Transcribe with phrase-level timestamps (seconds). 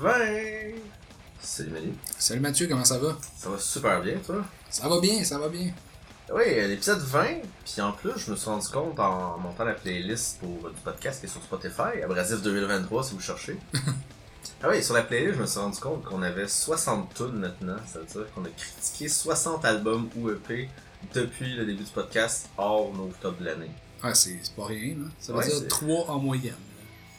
[0.00, 0.74] 20!
[1.40, 1.94] Salut Manu.
[2.18, 3.16] Salut Mathieu, comment ça va?
[3.38, 4.44] Ça va super bien, toi?
[4.68, 5.70] Ça va bien, ça va bien.
[6.32, 7.24] Oui, l'épisode 20,
[7.64, 11.20] puis en plus, je me suis rendu compte en montant la playlist pour du podcast
[11.20, 13.56] qui est sur Spotify, Abrasif 2023 si vous cherchez.
[14.62, 17.76] ah oui, sur la playlist, je me suis rendu compte qu'on avait 60 tunes maintenant.
[17.90, 20.68] Ça veut dire qu'on a critiqué 60 albums ou EP
[21.14, 23.70] depuis le début du podcast hors nos top de l'année.
[24.02, 25.06] Ah, c'est pas rien, là.
[25.20, 26.54] Ça veut Ouais, dire c'est- 3 en moyenne.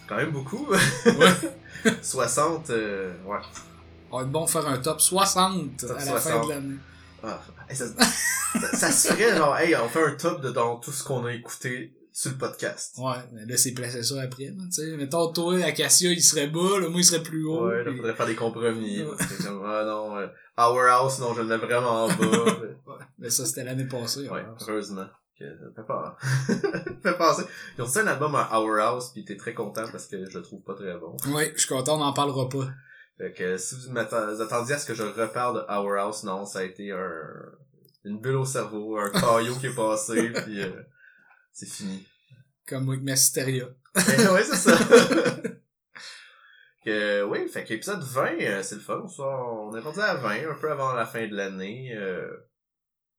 [0.08, 0.68] Quand même beaucoup.
[1.06, 1.94] Ouais.
[2.02, 3.38] 60, euh, ouais.
[4.12, 6.46] On va être bon de faire un top 60 Top à la fin 60.
[6.46, 6.76] de l'année.
[7.24, 7.40] Ah,
[7.72, 11.04] ça, ça, ça se ferait genre, hey, on fait un top de dans tout ce
[11.04, 12.96] qu'on a écouté sur le podcast.
[12.98, 14.98] Ouais, mais là, c'est placé ça après, tu sais.
[14.98, 17.68] Mettons, toi, Acacia, il serait bas, là, moi, il serait plus haut.
[17.68, 19.02] Ouais, là, faudrait faire des compromis.
[19.04, 19.10] Ouais.
[19.18, 22.16] parce que comme, ah non, euh, Our House, non, je mets vraiment en bas.
[22.88, 24.30] Ouais, mais ça, c'était l'année passée.
[24.30, 24.58] ouais, alors.
[24.68, 25.06] heureusement.
[25.40, 26.18] Que ça fait pas.
[27.04, 27.44] fait penser.
[27.78, 30.36] Ils ont sorti un album à Our House, pis t'es très content parce que je
[30.36, 31.16] le trouve pas très bon.
[31.28, 32.68] Ouais, je suis content, on n'en parlera pas.
[33.20, 36.60] Fait que si vous attendiez à ce que je reparle de Our House, non, ça
[36.60, 37.22] a été un,
[38.04, 40.82] une bulle au cerveau, un caillot qui est passé, puis euh,
[41.52, 42.08] c'est fini.
[42.68, 43.66] Comme avec Mysteria.
[43.96, 44.78] Ouais, c'est ça.
[46.86, 49.06] que, oui, fait qu'épisode 20, euh, c'est le fun.
[49.20, 51.92] On est rendu à 20, un peu avant la fin de l'année.
[51.96, 52.28] euh,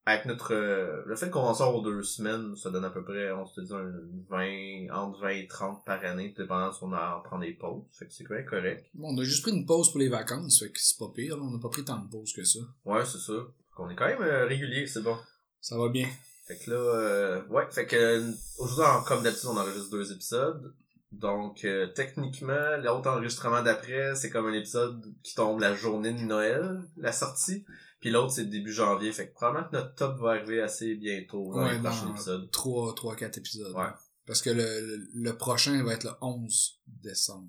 [0.09, 0.55] avec notre...
[0.55, 3.47] euh, le fait qu'on en sort aux deux semaines, ça donne à peu près, on
[3.47, 3.93] se dit, un
[4.29, 7.85] 20, entre 20 et 30 par année, dépendant si on en prend des pauses.
[7.93, 8.87] Fait que c'est quand même correct.
[8.95, 11.37] Bon, on a juste pris une pause pour les vacances, fait que c'est pas pire,
[11.37, 11.43] là.
[11.43, 12.61] On n'a pas pris tant de pauses que ça.
[12.85, 13.35] Ouais, c'est ça.
[13.79, 15.17] On est quand même euh, régulier, c'est bon.
[15.61, 16.09] Ça va bien.
[16.47, 18.23] Fait que là, euh, ouais, fait que
[18.59, 20.75] aujourd'hui, comme d'habitude, on enregistre deux épisodes.
[21.13, 26.21] Donc, euh, techniquement, l'autre enregistrement d'après, c'est comme un épisode qui tombe la journée de
[26.21, 27.65] Noël, la sortie.
[28.01, 29.13] Puis l'autre, c'est début janvier.
[29.13, 32.51] Fait que probablement que notre top va arriver assez bientôt dans Ouais, les prochains épisodes.
[32.51, 33.75] 3, 3, 4 épisodes.
[33.75, 33.89] Ouais.
[34.27, 37.49] Parce que le, le, prochain va être le 11 décembre.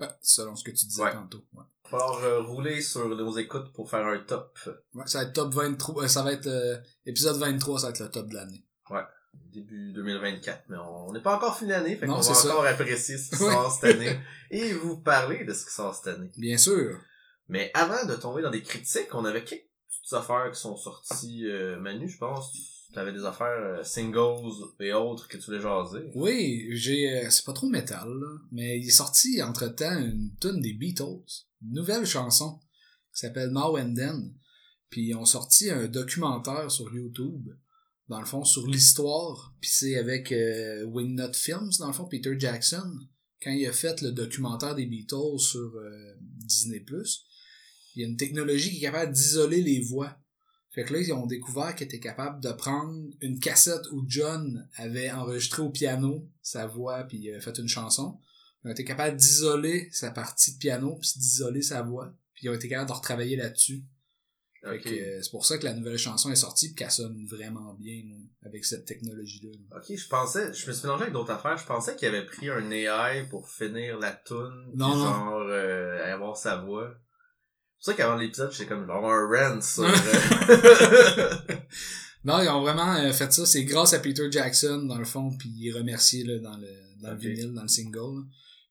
[0.00, 1.12] Ouais, selon ce que tu disais Ouais.
[1.12, 1.44] tantôt.
[1.52, 1.64] Ouais.
[1.84, 4.58] Falloir euh, rouler sur nos écoutes pour faire un top.
[4.94, 6.04] Ouais, ça va être top 23.
[6.04, 6.76] euh, ça va être euh,
[7.06, 8.64] épisode 23, ça va être le top de l'année.
[9.52, 12.48] Début 2024, mais on n'est pas encore fini l'année, fait qu'on va ça.
[12.50, 13.50] encore apprécier ce qui Ouais.
[13.52, 14.18] sort cette année
[14.50, 16.30] et vous parler de ce qui sort cette année.
[16.36, 16.98] Bien sûr.
[17.48, 19.67] Mais avant de tomber dans des critiques, on avait quelques
[20.14, 22.52] affaires qui sont sorties, euh, Manu, je pense.
[22.92, 26.10] Tu avais des affaires euh, singles et autres que tu voulais jaser.
[26.14, 27.18] Oui, j'ai.
[27.18, 28.08] euh, c'est pas trop métal,
[28.50, 31.44] mais il est sorti entre temps une tune des Beatles.
[31.62, 32.58] Une nouvelle chanson
[33.12, 34.34] qui s'appelle Now and Then.
[34.88, 37.48] Puis ils ont sorti un documentaire sur YouTube,
[38.08, 39.54] dans le fond, sur l'histoire.
[39.60, 42.90] Puis c'est avec euh, Wingnut Films, dans le fond, Peter Jackson,
[43.42, 45.72] quand il a fait le documentaire des Beatles sur
[46.20, 46.82] Disney+.
[47.98, 50.16] Il y a une technologie qui est capable d'isoler les voix.
[50.70, 54.68] Fait que là, ils ont découvert qu'ils étaient capables de prendre une cassette où John
[54.76, 58.20] avait enregistré au piano sa voix puis il avait fait une chanson.
[58.64, 62.14] Ils ont été capables d'isoler sa partie de piano puis d'isoler sa voix.
[62.34, 63.82] Puis ils ont été capables de retravailler là-dessus.
[64.62, 64.82] Fait Ok.
[64.84, 67.74] que, euh, c'est pour ça que la nouvelle chanson est sortie puis qu'elle sonne vraiment
[67.74, 68.02] bien
[68.44, 69.50] avec cette technologie-là.
[69.70, 69.78] là.
[69.78, 71.56] Ok, je pensais, je me suis mélangé avec d'autres affaires.
[71.58, 74.92] Je pensais qu'il avait pris un AI pour finir la tune, non.
[74.94, 76.94] genre euh, avoir sa voix.
[77.80, 79.84] C'est pour ça qu'avant l'épisode, j'étais comme genre un rant sur.
[79.84, 81.56] euh,
[82.24, 83.46] Non, ils ont vraiment euh, fait ça.
[83.46, 86.68] C'est grâce à Peter Jackson, dans le fond, puis il remercié là, dans le,
[87.00, 87.98] dans le vinyle, dans le single.
[88.18, 88.22] là.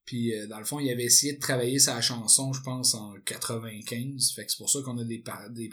[0.06, 3.13] Puis euh, dans le fond, il avait essayé de travailler sa chanson, je pense, en
[3.25, 4.34] 95.
[4.35, 5.69] Fait que c'est pour ça qu'on a des, par- des,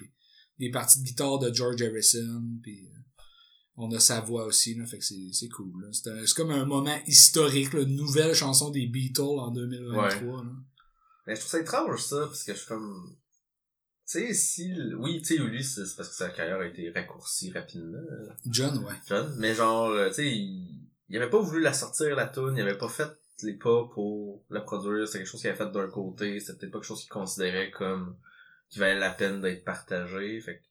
[0.59, 2.99] des parties de guitare de George Harrison, puis euh,
[3.77, 5.89] on a sa voix aussi, là, fait que c'est cool.
[5.93, 10.45] C'est comme un moment historique, une nouvelle chanson des Beatles en 2023.
[10.45, 10.51] là.
[11.27, 13.17] Mais je trouve ça étrange, ça, parce que je suis comme...
[14.07, 14.75] Tu sais, si...
[14.99, 18.77] Oui, tu sais, lui, c'est parce que sa carrière a été raccourcie rapidement, euh, John,
[18.85, 18.95] ouais.
[19.09, 19.35] John.
[19.39, 20.89] Mais genre, euh, tu sais, il...
[21.09, 23.11] il avait pas voulu la sortir, la tune, il avait pas fait
[23.43, 26.73] les pas pour la produire, c'est quelque chose qu'il avait fait d'un côté, c'était peut-être
[26.73, 28.17] pas quelque chose qu'il considérait comme...
[28.69, 30.63] qui valait la peine d'être partagé, fait que...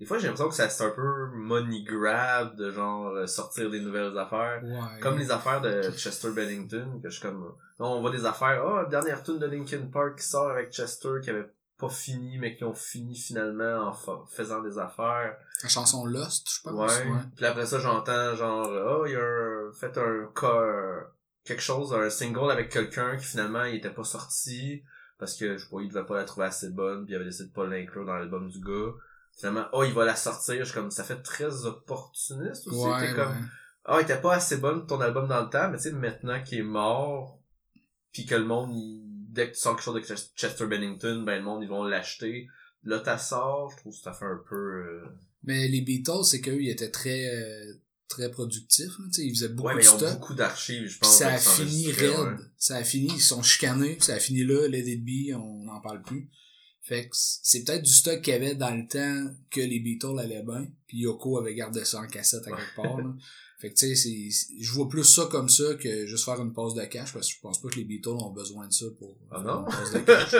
[0.00, 3.70] Des fois, j'ai l'impression que ça c'est un peu money grab de genre euh, sortir
[3.70, 4.60] des nouvelles affaires.
[4.64, 5.00] Ouais.
[5.00, 7.44] Comme les affaires de Chester Bennington, que je suis comme,
[7.78, 11.20] là, on voit des affaires, oh, dernière tune de Linkin Park qui sort avec Chester,
[11.22, 11.48] qui avait
[11.78, 15.36] pas fini, mais qui ont fini finalement en fa- faisant des affaires.
[15.62, 16.96] La chanson Lost, je pense.
[16.98, 17.04] Ouais.
[17.36, 18.68] Puis après ça, j'entends genre,
[19.00, 21.06] oh, il y a un, fait un cas,
[21.44, 24.82] quelque chose, un single avec quelqu'un qui finalement, il était pas sorti,
[25.18, 27.24] parce que, je sais pas, il devait pas la trouver assez bonne, puis il avait
[27.24, 28.92] décidé de pas l'inclure dans l'album du gars.
[29.36, 33.12] Finalement, oh, il va la sortir, je suis comme, ça fait très opportuniste aussi, Ouais,
[33.16, 33.48] comme, ouais.
[33.86, 36.40] ah, il était pas assez bonne ton album dans le temps, mais tu sais, maintenant
[36.42, 37.40] qu'il est mort,
[38.12, 39.03] puis que le monde, il-
[39.34, 41.84] dès que tu sors quelque chose de Ches- Chester Bennington, ben le monde, ils vont
[41.84, 42.46] l'acheter.
[42.84, 44.54] Là, t'as sort, je trouve que ça fait un peu...
[44.56, 45.04] euh,
[45.42, 47.72] Mais les Beatles, c'est qu'eux, ils étaient très, euh,
[48.08, 48.86] très productif.
[48.98, 50.12] Là, tu sais, ils faisaient beaucoup Ouais, mais de ils ont stock.
[50.20, 51.18] beaucoup d'archives, je pense.
[51.18, 52.10] ça a fini raide.
[52.10, 52.36] ouais.
[52.58, 56.02] Ça a fini, ils sont chicanés, ça a fini là, It Be, on n'en parle
[56.02, 56.28] plus.
[56.82, 60.18] Fait que c'est peut-être du stock qu'il y avait dans le temps que les Beatles
[60.18, 62.98] allaient bien, puis Yoko avait gardé ça en cassette à quelque part.
[62.98, 63.14] Là.
[63.64, 64.28] Fait que tu sais,
[64.60, 67.34] je vois plus ça comme ça que juste faire une pause de cash, parce que
[67.34, 69.64] je pense pas que les Beatles ont besoin de ça pour Ah faire non?
[69.66, 70.34] une pause de cash.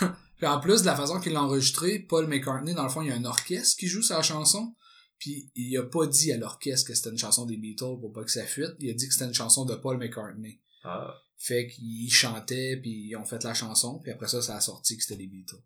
[0.38, 3.08] Puis en plus de la façon qu'il l'a enregistré, Paul McCartney, dans le fond, il
[3.08, 4.74] y a un orchestre qui joue sa chanson.
[5.20, 8.24] Puis il a pas dit à l'orchestre que c'était une chanson des Beatles pour pas
[8.24, 8.72] que ça fuite.
[8.80, 10.60] Il a dit que c'était une chanson de Paul McCartney.
[10.82, 14.60] Ah, Fait qu'ils chantaient, puis ils ont fait la chanson, puis après ça, ça a
[14.60, 15.62] sorti que c'était les Beatles.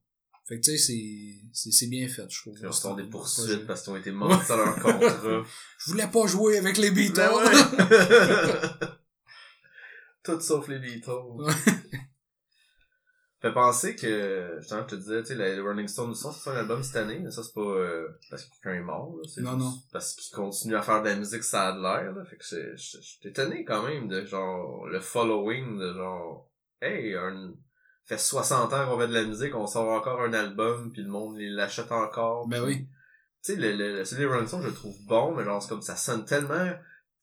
[0.49, 2.59] Fait que tu sais, c'est, bien fait, je trouve.
[2.59, 5.45] ils reçoivent des poursuites parce qu'ils ont été mentis à leur contrat.
[5.79, 7.17] Je voulais pas jouer avec les Beatles!
[7.17, 8.87] Ben ouais.
[10.25, 11.11] Tout sauf les Beatles.
[13.41, 16.83] Fait penser que, justement, je te disais, tu sais, les Rolling Stones sortent un album
[16.83, 19.57] cette année, mais ça c'est pas euh, parce que quelqu'un est mort, là, c'est Non,
[19.57, 19.73] non.
[19.93, 22.25] parce qu'ils continuent à faire de la musique, ça a de l'air, là.
[22.25, 22.45] Fait que
[22.77, 26.51] suis étonné quand même de genre le following de genre,
[26.83, 27.55] hey, un,
[28.09, 31.09] fait 60 ans qu'on fait de la musique, on sort encore un album, puis le
[31.09, 32.49] monde l'achète encore.
[32.49, 32.89] Ben oui.
[33.45, 35.69] tu sais, le, le, celui des Rolling Stones, je le trouve bon, mais genre, c'est
[35.69, 36.73] comme, ça sonne tellement,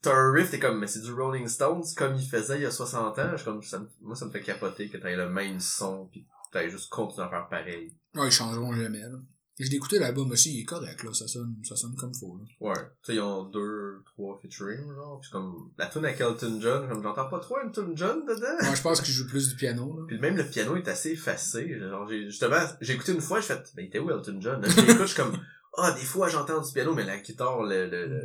[0.02, 2.66] t'as un riff, t'es comme, mais c'est du Rolling Stones, comme il faisait il y
[2.66, 5.28] a 60 ans, je suis comme, ça, moi, ça me fait capoter que t'aies le
[5.28, 7.92] même son, pis t'aies juste continué à faire pareil.
[8.14, 9.18] Ouais, ils changeront jamais, là.
[9.58, 11.14] Je l'ai écouté l'album aussi, il est correct, là.
[11.14, 12.44] Ça sonne, ça sonne comme faut, là.
[12.60, 12.74] Ouais.
[12.76, 16.90] Tu sais, ils ont deux, trois featuring, genre, c'est comme, la tune avec Elton John,
[16.90, 18.66] comme, j'entends pas trop Elton John dedans.
[18.66, 20.04] Moi, je pense qu'il joue plus du piano, là.
[20.08, 21.80] Puis même le piano est assez effacé.
[21.80, 24.62] Genre, j'ai, justement, j'ai écouté une fois, j'ai fait, ben, il était où Elton John?
[24.62, 25.38] Là, je l'écoute, je comme,
[25.78, 28.18] ah, des fois, j'entends du piano, mais la guitare, le, le, le,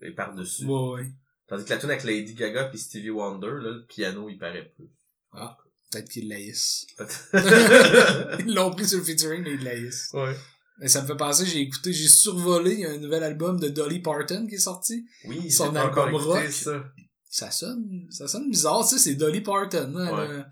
[0.00, 0.66] le- est par-dessus.
[0.66, 1.10] Ouais, ouais.
[1.46, 4.70] Tandis que la tune avec Lady Gaga puis Stevie Wonder, là, le piano, il paraît
[4.76, 4.90] plus.
[5.90, 6.86] Peut-être qu'ils laissent.
[6.98, 7.06] ouais.
[8.46, 10.12] Ils l'ont pris sur le featuring, mais ils laissent.
[10.80, 13.58] Mais ça me fait penser, j'ai écouté, j'ai survolé, il y a un nouvel album
[13.58, 15.04] de Dolly Parton qui est sorti.
[15.24, 16.50] Oui, Son album écouté rock.
[16.52, 16.84] ça.
[17.30, 20.24] Ça sonne, ça sonne bizarre, tu sais, c'est Dolly Parton, hein, Ouais.
[20.30, 20.48] elle, a,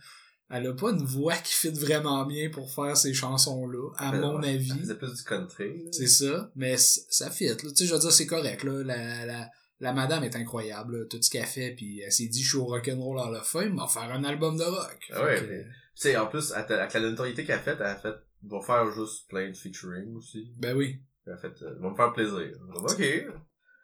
[0.58, 4.40] elle a pas une voix qui fit vraiment bien pour faire ces chansons-là, à mon
[4.40, 4.54] ouais.
[4.54, 4.72] avis.
[4.84, 5.84] C'est plus du country.
[5.92, 7.54] C'est ça, mais ça fit, là.
[7.56, 8.82] Tu sais, je veux dire, c'est correct, là.
[8.84, 9.48] La, la,
[9.81, 11.05] la madame est incroyable, là.
[11.06, 13.69] Tout ce qu'elle fait, puis elle s'est dit, je suis au rock'n'roll à la fin,
[13.69, 15.11] mais va faire un album de rock.
[15.12, 15.64] Ah ouais, que,
[15.94, 19.28] sais, en plus, avec la notoriété qu'elle a faite, elle a fait, vont faire juste
[19.28, 20.52] plein de featuring aussi.
[20.58, 21.00] Ben oui.
[21.26, 22.52] Elle a fait, euh, vont me faire plaisir.
[22.75, 23.02] Ok.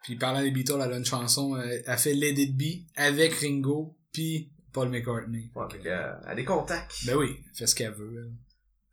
[0.03, 3.33] Puis parlant des Beatles, elle a une chanson, euh, elle fait Let It Be avec
[3.35, 5.51] Ringo, puis Paul McCartney.
[5.55, 7.05] Ouais, qu'elle elle a des contacts.
[7.05, 8.33] ben oui, elle fait ce qu'elle veut, elle.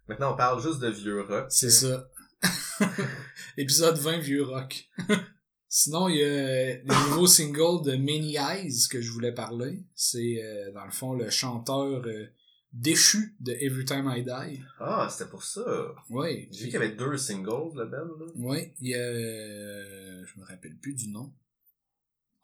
[0.06, 1.46] Maintenant, on parle juste de vieux rock.
[1.48, 2.08] C'est ça.
[3.56, 4.88] Épisode 20, vieux rock.
[5.72, 9.84] Sinon, il y a le nouveau single de Many Eyes que je voulais parler.
[9.94, 12.26] C'est, euh, dans le fond, le chanteur euh,
[12.72, 14.60] déchu de Every Time I Die.
[14.80, 15.94] Ah, c'était pour ça.
[16.08, 16.48] Ouais.
[16.50, 18.26] J'ai vu qu'il y avait deux singles, le band, là.
[18.34, 18.98] Ouais, il y a...
[18.98, 21.32] euh, je me rappelle plus du nom.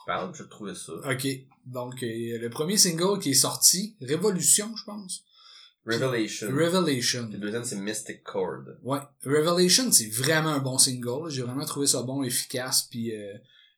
[0.07, 0.93] Parle, je trouvais ça.
[0.93, 1.27] Ok,
[1.65, 5.25] donc euh, le premier single qui est sorti, Révolution, je pense.
[5.87, 6.49] Revelation.
[6.51, 7.25] Revelation.
[7.29, 8.65] Puis le deuxième, c'est Mystic Chord.
[8.83, 11.31] Ouais, Revelation, c'est vraiment un bon single.
[11.31, 13.35] J'ai vraiment trouvé ça bon, efficace, puis euh,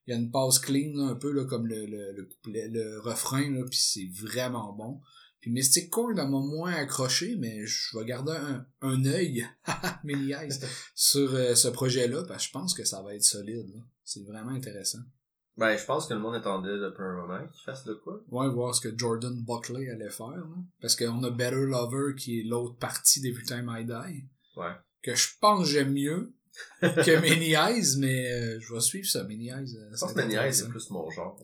[0.06, 2.68] il y a une passe clean là, un peu là, comme le, le, le, couplet-
[2.70, 5.00] le refrain, là, puis c'est vraiment bon.
[5.40, 9.46] Puis Mystic Chord elle m'a moins accroché, mais je vais garder un, un œil,
[10.94, 13.70] sur euh, ce projet-là, parce que je pense que ça va être solide.
[14.04, 14.98] C'est vraiment intéressant.
[15.58, 18.20] Ben, je pense que le monde attendait depuis un moment qu'il fasse de quoi.
[18.30, 20.28] Ouais, voir ce que Jordan Buckley allait faire.
[20.28, 20.44] Là.
[20.80, 24.24] Parce qu'on a Better Lover qui est l'autre partie d'Every Time I Die.
[24.56, 24.72] Ouais.
[25.02, 26.32] Que je pense que j'aime mieux
[26.80, 29.76] que Many Eyes, mais euh, je vais suivre ça, Many Eyes.
[29.76, 31.36] euh, Je pense va que Many Eyes, c'est plus mon genre.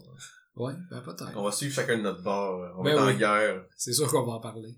[0.56, 1.32] Ouais, ben peut-être.
[1.36, 2.60] On va suivre chacun de notre bord.
[2.78, 3.14] On va Ben être oui.
[3.14, 3.64] en guerre.
[3.76, 4.72] C'est sûr qu'on va en parler.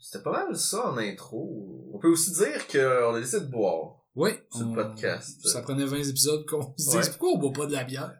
[0.00, 1.88] C'était pas mal ça en intro.
[1.94, 3.98] On peut aussi dire qu'on a décidé de boire.
[4.16, 4.30] Oui.
[4.50, 5.40] Sur le on- podcast.
[5.46, 7.08] Ça prenait 20 épisodes qu'on se dise Ouais.
[7.10, 8.12] pourquoi on boit pas de la bière?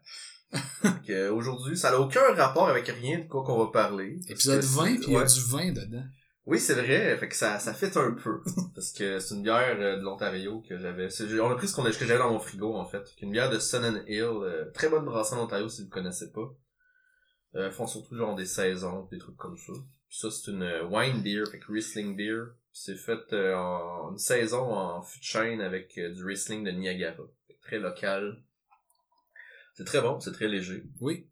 [1.11, 4.18] Euh, aujourd'hui, ça n'a aucun rapport avec rien de quoi qu'on va parler.
[4.28, 5.26] Épisode que 20, c'est- puis il y a ouais.
[5.26, 6.04] du vin dedans.
[6.47, 7.16] Oui, c'est vrai.
[7.18, 8.40] Fait que ça, ça fait un peu.
[8.75, 11.09] parce que c'est une bière euh, de l'Ontario que j'avais.
[11.40, 13.02] On a pris ce qu'on que j'avais dans mon frigo, en fait.
[13.21, 14.23] Une bière de Sun and Hill.
[14.23, 16.50] euh, très bonne brasserie en Ontario si vous ne connaissez pas.
[17.54, 19.73] Euh, font surtout genre des saisons, des trucs comme ça.
[20.09, 22.44] Puis ça, c'est une wine beer, fait que Riesling beer.
[22.73, 27.23] C'est fait en une saison en fût de chêne avec du Riesling de Niagara.
[27.47, 28.42] Fait que Très local.
[29.75, 30.85] C'est très bon, c'est très léger.
[31.00, 31.29] Oui.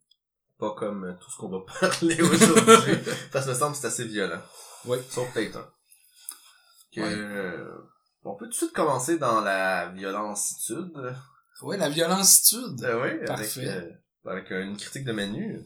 [0.58, 2.96] Pas comme euh, tout ce qu'on va parler aujourd'hui.
[3.32, 4.40] parce que me semble que c'est assez violent.
[4.86, 4.98] Oui.
[5.10, 5.68] Sauf peut-être un.
[6.94, 7.14] Que, Ouais.
[7.14, 7.78] euh,
[8.24, 10.90] on peut tout de suite commencer dans la violencitude.
[11.62, 12.82] Ouais, la violencitude.
[12.82, 13.26] Euh, oui,
[14.24, 15.60] avec, euh, une critique de Manu.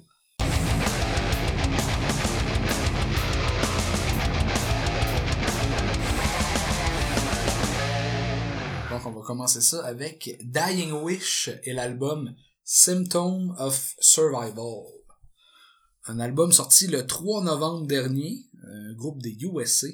[8.91, 14.87] Donc on va commencer ça avec Dying Wish et l'album Symptom of Survival.
[16.07, 19.89] Un album sorti le 3 novembre dernier, un groupe des USA.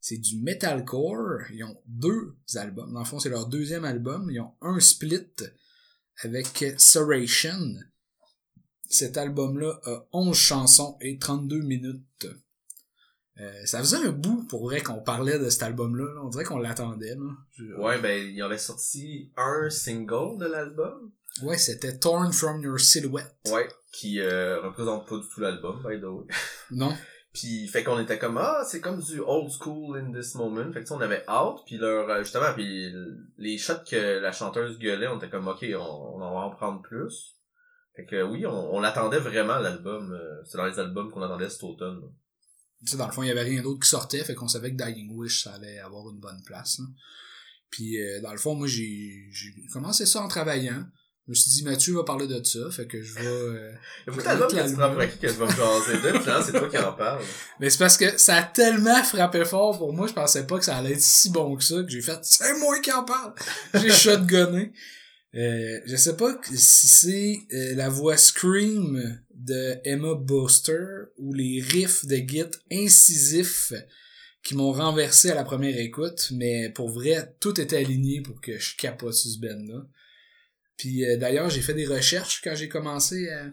[0.00, 1.42] C'est du metalcore.
[1.52, 2.92] Ils ont deux albums.
[2.94, 4.30] Dans le fond, c'est leur deuxième album.
[4.30, 5.26] Ils ont un split
[6.22, 7.74] avec Serration.
[8.88, 12.26] Cet album-là a 11 chansons et 32 minutes.
[13.38, 16.14] Euh, ça faisait un bout pour vrai qu'on parlait de cet album-là.
[16.14, 16.22] là.
[16.24, 17.16] On dirait qu'on l'attendait.
[17.78, 21.12] Ouais, ben, il y avait sorti un single de l'album.
[21.42, 23.36] Ouais, c'était Torn from Your Silhouette.
[23.50, 23.68] Ouais.
[23.92, 26.26] Qui euh, représente pas du tout l'album, by the way.
[26.70, 26.94] Non?
[27.32, 30.72] Puis fait qu'on était comme ah c'est comme du old school in this moment.
[30.72, 32.90] Fait que on avait out puis leur euh, justement puis
[33.36, 35.76] les shots que la chanteuse gueulait on était comme ok on,
[36.16, 37.36] on en va en prendre plus.
[37.94, 40.10] Fait que oui on, on l'attendait vraiment l'album.
[40.12, 42.00] euh, c'est dans les albums qu'on attendait cet automne.
[42.80, 44.74] Tu sais, dans le fond, il y avait rien d'autre qui sortait, fait qu'on savait
[44.74, 46.78] que Dying Wish, ça allait avoir une bonne place.
[46.78, 46.84] là.
[47.70, 50.84] Puis, euh, dans le fond, moi, j'ai j'ai commencé ça en travaillant.
[51.28, 53.26] Je me suis dit, Mathieu va parler de ça, fait que je vais...
[53.26, 53.70] euh,
[54.06, 54.76] Il y a beaucoup d'albums que tu l'album.
[54.78, 56.20] prends pour acquis que vais me jaser.
[56.20, 57.22] Finalement c'est toi qui en parles.
[57.60, 60.64] Mais c'est parce que ça a tellement frappé fort pour moi, je pensais pas que
[60.64, 63.34] ça allait être si bon que ça, que j'ai fait, c'est moi qui en parle!
[63.74, 64.72] J'ai shotgunné.
[65.34, 70.82] Euh, je sais pas si c'est euh, la voix scream de Emma Booster
[71.18, 73.74] ou les riffs de Git incisifs
[74.42, 78.58] qui m'ont renversé à la première écoute, mais pour vrai, tout était aligné pour que
[78.58, 79.84] je capote sur ce band-là.
[80.78, 83.52] Puis euh, d'ailleurs, j'ai fait des recherches quand j'ai commencé à,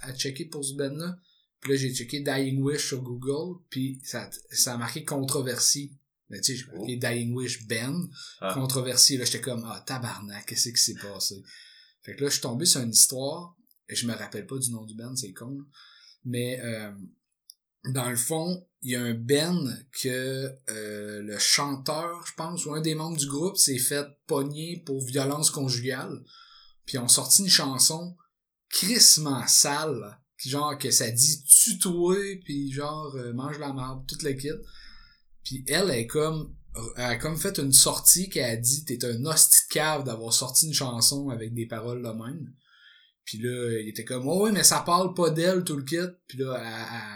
[0.00, 1.18] à checker pour ce band-là.
[1.60, 5.92] Puis là, j'ai checké Dying Wish sur Google, puis ça, ça a marqué controversie.
[6.30, 8.08] Mais tu sais, j'ai marqué Dying Wish band,
[8.40, 8.54] Ah.
[8.54, 9.18] controversie.
[9.18, 11.42] Là, j'étais comme, ah, tabarnak, qu'est-ce qui s'est passé?
[12.02, 13.54] Fait que là, je suis tombé sur une histoire,
[13.90, 15.50] et je me rappelle pas du nom du band, c'est con.
[15.58, 15.64] là.
[16.24, 16.92] Mais euh,
[17.92, 19.66] dans le fond, il y a un band
[20.02, 24.82] que euh, le chanteur, je pense, ou un des membres du groupe s'est fait pogner
[24.86, 26.22] pour violence conjugale.
[26.90, 28.16] Puis ils ont sorti une chanson
[28.68, 34.24] crissement sale, qui genre que ça dit tutoyer, puis genre euh, mange la marde, toute
[34.24, 34.48] le kit.
[35.44, 36.56] Puis elle comme
[36.96, 39.62] elle a comme fait une sortie qui a dit t'es un hostie
[40.04, 42.52] d'avoir sorti une chanson avec des paroles de même.
[43.24, 45.98] Puis là, il était comme oh, oui, mais ça parle pas d'elle tout le kit.
[46.26, 46.60] Puis là,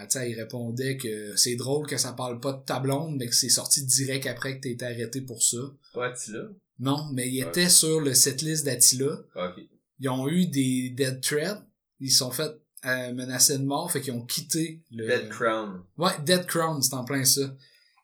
[0.03, 3.27] elle, tu il répondait que c'est drôle que ça parle pas de ta blonde, mais
[3.27, 5.59] que c'est sorti direct après que été arrêté pour ça.
[5.95, 6.45] Pas Attila.
[6.79, 9.19] Non, mais il était sur le setlist d'Attila.
[10.01, 11.65] Ils ont eu des dead threats.
[12.01, 12.51] Ils se sont fait
[12.85, 15.07] euh, menacer de mort, fait qu'ils ont quitté le...
[15.07, 15.83] Dead Crown.
[15.97, 17.57] Ouais, Dead Crown, c'est en plein ça.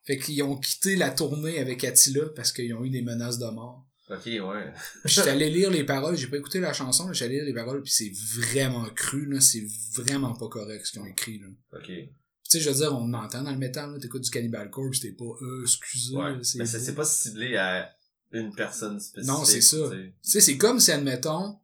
[0.05, 3.47] Fait qu'ils ont quitté la tournée avec Attila parce qu'ils ont eu des menaces de
[3.47, 3.87] mort.
[4.09, 4.73] Ok ouais.
[5.05, 7.55] Puis j'étais allé lire les paroles, j'ai pas écouté la chanson, mais j'allais lire les
[7.55, 8.11] paroles, puis c'est
[8.41, 11.47] vraiment cru, là, c'est vraiment pas correct ce qu'ils ont écrit, là.
[11.75, 11.87] Ok.
[11.87, 12.09] Tu
[12.45, 15.13] sais, je veux dire, on entend dans le métal, là, t'écoutes du Cannibal Corpse, t'es
[15.13, 16.37] pas, euh, excusez, Ouais.
[16.57, 17.95] Mais c'est pas ciblé à
[18.33, 19.29] une personne spécifique.
[19.37, 19.77] Non, c'est ça.
[19.91, 20.41] tu sais.
[20.41, 21.59] C'est comme si, admettons,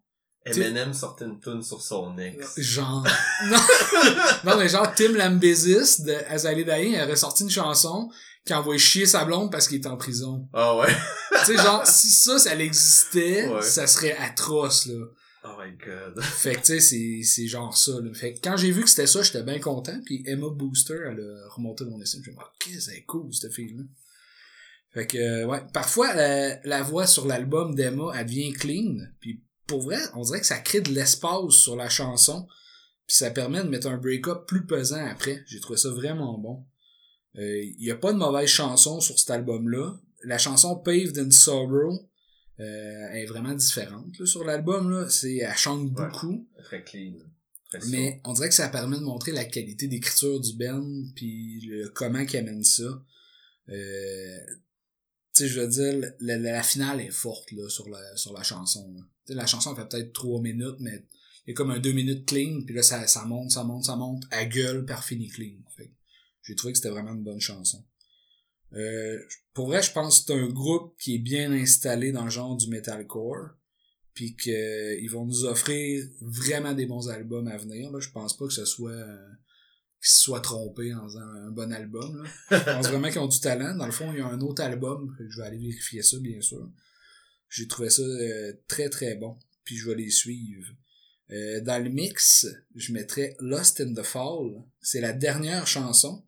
[0.45, 2.61] Eminem sortait une tune sur son ex.
[2.61, 3.05] genre,
[3.51, 3.57] non,
[4.45, 8.09] non, mais genre, Tim Lambesis de Azalea Dying aurait sorti une chanson
[8.45, 10.49] qui envoie chier sa blonde parce qu'il est en prison.
[10.53, 10.95] Ah ouais.
[11.41, 13.63] tu sais, genre, si ça, ça existait, Ouais.
[13.63, 15.05] ça serait atroce, là.
[15.49, 16.21] Oh my god.
[16.23, 18.13] Fait que, tu sais, c'est, c'est genre ça, là.
[18.15, 21.21] Fait que quand j'ai vu que c'était ça, j'étais bien content, puis Emma Booster, elle
[21.21, 22.23] a remonté mon estime.
[22.23, 23.83] Suis dit, ok, c'est cool, cette fille-là.
[24.97, 29.43] Fait que, euh, ouais, parfois, la, la voix sur l'album d'Emma, elle devient clean, puis
[29.67, 32.47] pour vrai, on dirait que ça crée de l'espace sur la chanson,
[33.07, 35.43] puis ça permet de mettre un break-up plus pesant après.
[35.47, 36.65] J'ai trouvé ça vraiment bon.
[37.35, 39.99] Il y a pas de mauvaise chanson sur cet album-là.
[40.25, 42.09] La chanson Paved in Sorrow
[42.59, 44.91] euh, est vraiment différente là, sur l'album.
[44.91, 45.11] Là.
[45.11, 46.07] C'est, elle chante Ouais.
[46.07, 46.49] beaucoup.
[46.65, 47.13] Très clean.
[47.71, 50.83] Très Mais on dirait que ça permet de montrer la qualité d'écriture du Ben
[51.15, 53.03] puis le comment qu'il amène ça.
[53.69, 54.39] Euh,
[55.37, 58.93] sais, je veux dire, la, la- finale est forte là, sur, la, sur la chanson.
[58.95, 59.03] là.
[59.35, 61.05] La chanson fait peut-être trois minutes, mais
[61.47, 63.85] il y a comme un deux minutes clean, puis là ça, ça monte, ça monte,
[63.85, 65.57] ça monte, à gueule, par fini clean.
[65.77, 65.93] Fait
[66.43, 67.85] j'ai trouvé que c'était vraiment une bonne chanson.
[68.73, 69.19] Euh,
[69.53, 72.57] pour vrai, je pense que c'est un groupe qui est bien installé dans le genre
[72.57, 73.51] du metalcore
[74.15, 77.91] puis qu'ils vont nous offrir vraiment des bons albums à venir.
[77.91, 78.01] Là.
[78.01, 79.29] Je pense pas que ce soit euh,
[80.01, 82.23] qu'ils se soient trompés en faisant un bon album.
[82.23, 82.59] Là.
[82.59, 83.75] Je pense vraiment qu'ils ont du talent.
[83.77, 85.17] Dans le fond, il y a un autre album.
[85.29, 86.71] Je vais aller vérifier ça, bien sûr.
[87.49, 89.39] J'ai trouvé ça euh, très très bon.
[89.65, 90.69] Puis je vais les suivre.
[91.31, 94.63] Euh, dans le mix, je mettrais Lost in the Fall.
[94.81, 96.25] C'est la dernière chanson.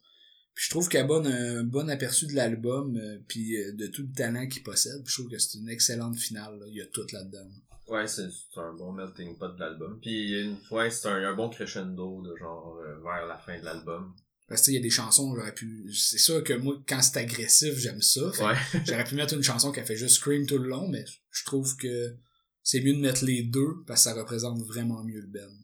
[0.58, 4.02] Puis je trouve qu'elle donne un bon aperçu de l'album, euh, puis euh, de tout
[4.02, 5.04] le talent qu'il possède.
[5.06, 6.58] Je trouve que c'est une excellente finale.
[6.58, 6.66] là.
[6.66, 7.48] Il y a tout là-dedans.
[7.86, 8.24] Ouais, c'est
[8.56, 10.00] un bon melting pot de l'album.
[10.02, 13.64] Puis une- ouais, c'est un, un bon crescendo de genre euh, vers la fin de
[13.64, 14.16] l'album.
[14.48, 15.92] Parce que il y a des chansons, j'aurais pu.
[15.94, 18.26] C'est sûr que moi, quand c'est agressif, j'aime ça.
[18.26, 18.56] Ouais.
[18.84, 21.44] J'aurais pu mettre une chanson qui a fait juste scream tout le long, mais je
[21.44, 22.16] trouve que
[22.64, 25.54] c'est mieux de mettre les deux parce que ça représente vraiment mieux le band.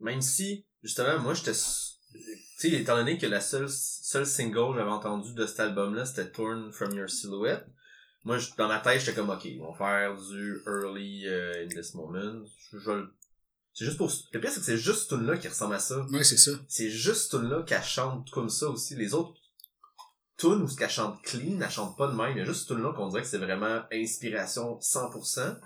[0.00, 1.52] Même si, justement, moi, j'étais...
[2.62, 6.04] Tu sais, étant donné que la seule, seule single que j'avais entendu de cet album-là,
[6.06, 7.66] c'était Torn From Your Silhouette,
[8.22, 11.68] moi, je- dans ma tête, j'étais comme, ok, ils vont faire du Early euh, in
[11.68, 12.44] This Moment.
[12.70, 13.04] Je, je
[13.74, 14.12] C'est juste pour...
[14.32, 16.02] Le pire, c'est que c'est juste cette tune-là qui ressemble à ça.
[16.12, 16.52] Ouais, c'est ça.
[16.68, 18.94] C'est juste cette tune-là qu'elle chante comme ça aussi.
[18.94, 19.34] Les autres
[20.36, 22.30] tunes où ce qu'elle chante clean, elle chante pas de même.
[22.30, 25.58] Il y a juste cette tune-là qu'on dirait que c'est vraiment inspiration 100%.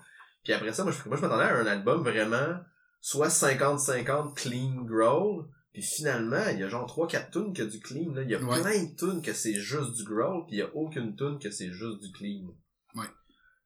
[0.44, 2.58] Puis après ça, moi, je, moi, je m'attendais à un album vraiment
[3.02, 5.46] soit 50-50 clean growl.
[5.76, 8.14] Puis finalement, il y a genre 3-4 tunes que du clean.
[8.14, 8.22] Là.
[8.22, 8.62] Il y a Ouais.
[8.62, 10.46] plein de tunes que c'est juste du growl.
[10.46, 12.46] Puis il y a aucune tune que c'est juste du clean.
[12.94, 13.04] Ouais.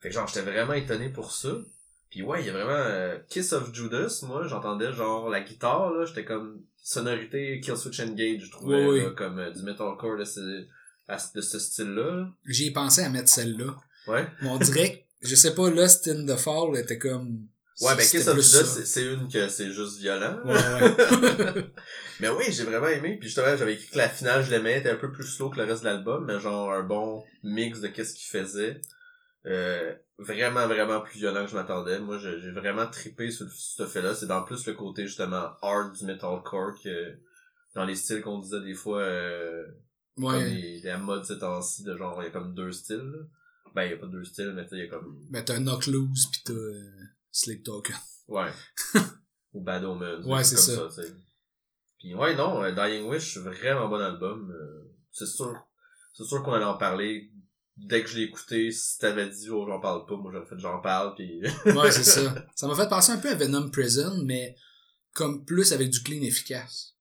[0.00, 1.50] Fait que genre, j'étais vraiment étonné pour ça.
[2.10, 5.92] Puis ouais, il y a vraiment euh, Kiss of Judas, moi, j'entendais genre la guitare,
[5.92, 9.04] là, j'étais comme sonorité Killswitch Engage, je trouvais, Oui, oui.
[9.04, 12.10] là, comme euh, du metalcore de ce, de ce style-là.
[12.16, 12.28] là.
[12.46, 13.76] J'y ai pensé à mettre celle-là.
[14.08, 14.26] Ouais.
[14.42, 17.46] Mais on dirait que, je sais pas, Lost in the Fall était comme...
[17.80, 20.38] Ouais, ben Kiss of Judas, c'est- une que c'est juste violent.
[20.44, 21.64] Ouais, ouais.
[22.20, 23.16] mais oui, j'ai vraiment aimé.
[23.18, 25.56] Puis justement, j'avais écrit que la finale, je l'aimais, était un peu plus slow que
[25.58, 28.80] le reste de l'album, mais genre un bon mix de qu'est-ce qu'il faisait.
[29.46, 31.98] Euh, vraiment, vraiment plus violent que je m'attendais.
[32.00, 34.14] Moi, j'ai vraiment trippé sur ce fait-là.
[34.14, 37.16] C'est dans plus le côté, justement, hard du metalcore que
[37.74, 39.64] dans les styles qu'on disait des fois, euh,
[40.16, 40.50] comme ouais.
[40.50, 42.98] les, la mode ces temps-ci, de genre, il y a comme deux styles.
[42.98, 43.18] là.
[43.74, 45.16] Ben, il y a pas deux styles, mais tu sais, il y a comme...
[45.30, 46.52] Ben, t'as Knock Loose pis t'as
[47.32, 47.96] Slick Token.
[48.28, 48.50] Ouais.
[49.52, 50.24] Ou Bad Omens.
[50.24, 50.90] Ouais, c'est ça.
[50.90, 51.12] sais.
[51.98, 54.50] Puis ouais, non, euh, Dying Wish, vraiment bon album.
[54.50, 55.54] euh, c'est sûr.
[56.14, 57.30] C'est sûr qu'on allait en parler.
[57.76, 60.58] Dès que je l'ai écouté, si t'avais dit oh j'en parle pas, moi j'aurais fait
[60.58, 62.46] j'en parle puis Ouais, c'est ça.
[62.54, 64.54] Ça m'a fait penser un peu à Venom Prison, mais
[65.14, 66.94] comme plus avec du clean efficace.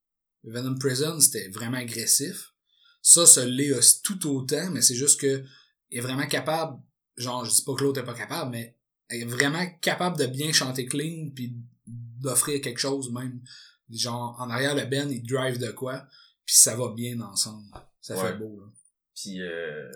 [0.44, 2.54] Venom Prison, c'était vraiment agressif.
[3.02, 5.44] Ça, ça l'est aussi tout autant, mais c'est juste que
[5.92, 6.80] il est vraiment capable,
[7.18, 8.78] genre, je dis pas que l'autre est pas capable, mais
[9.10, 11.56] est vraiment capable de bien chanter clean puis
[11.88, 13.42] d'offrir quelque chose même.
[13.90, 16.06] Genre, en arrière, le Ben, il drive de quoi,
[16.46, 17.66] puis ça va bien ensemble.
[18.02, 18.32] Ça Ouais.
[18.32, 18.68] fait beau, là.
[19.16, 19.92] puis euh,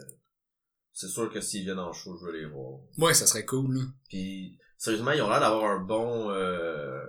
[0.91, 2.79] c'est sûr que s'ils viennent en show, je veux les voir.
[2.97, 3.83] Ouais, ça serait cool, là.
[4.09, 7.03] Puis sérieusement, ils ont l'air d'avoir un bon euh,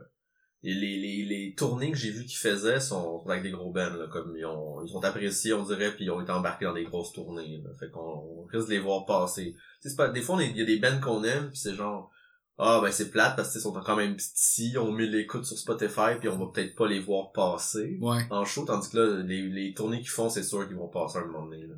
[0.73, 4.07] les, les, les tournées que j'ai vues qu'ils faisaient sont avec des gros bands là,
[4.11, 6.85] comme ils ont ils sont appréciés on dirait puis ils ont été embarqués dans des
[6.85, 7.71] grosses tournées là.
[7.79, 10.57] fait qu'on on risque de les voir passer Tu sais, c'est pas des fois il
[10.57, 12.11] y a des bands qu'on aime puis c'est genre
[12.57, 16.17] ah ben c'est plate parce qu'ils sont quand même petits on met l'écoute sur Spotify
[16.19, 18.23] puis on va peut-être pas les voir passer Ouais.
[18.31, 21.19] en show tandis que là les, les tournées qu'ils font c'est sûr qu'ils vont passer
[21.19, 21.75] un moment donné là.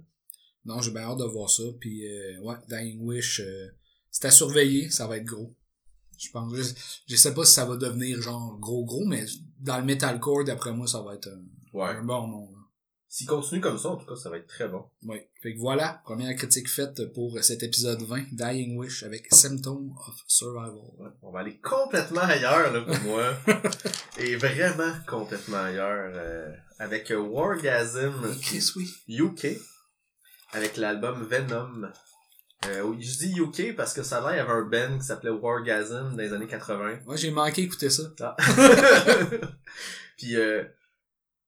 [0.65, 1.63] Non, j'ai bien hâte de voir ça.
[1.79, 3.69] Puis, euh, ouais, Dying Wish, euh,
[4.11, 5.55] c'est à surveiller, ça va être gros.
[6.19, 6.55] Je pense.
[6.55, 6.63] Je,
[7.09, 9.25] je sais pas si ça va devenir genre gros gros, mais
[9.61, 11.43] dans le metalcore, d'après moi, ça va être un,
[11.79, 12.51] ouais un bon nom.
[12.53, 12.59] là.
[13.09, 15.31] s'ils continuent comme ça en tout cas ça va être très bon Ouais.
[15.43, 20.15] Fait que voilà, première critique faite pour cet épisode 20, Dying Wish avec Symptom of
[20.27, 20.91] Survival.
[20.99, 23.33] Ouais, on va aller complètement ailleurs là pour moi.
[24.19, 26.13] Et vraiment complètement ailleurs.
[26.15, 28.15] euh, avec Wargasm
[28.77, 28.91] oui.
[29.09, 29.47] UK.
[30.53, 31.89] Avec l'album Venom.
[32.67, 35.05] Euh, je dis UK parce que ça a l'air, il y avait un band qui
[35.05, 37.01] s'appelait Wargasm dans les années 80.
[37.07, 38.03] Ouais, j'ai manqué écouter ça.
[38.21, 38.35] Ah.
[40.17, 40.65] Puis euh,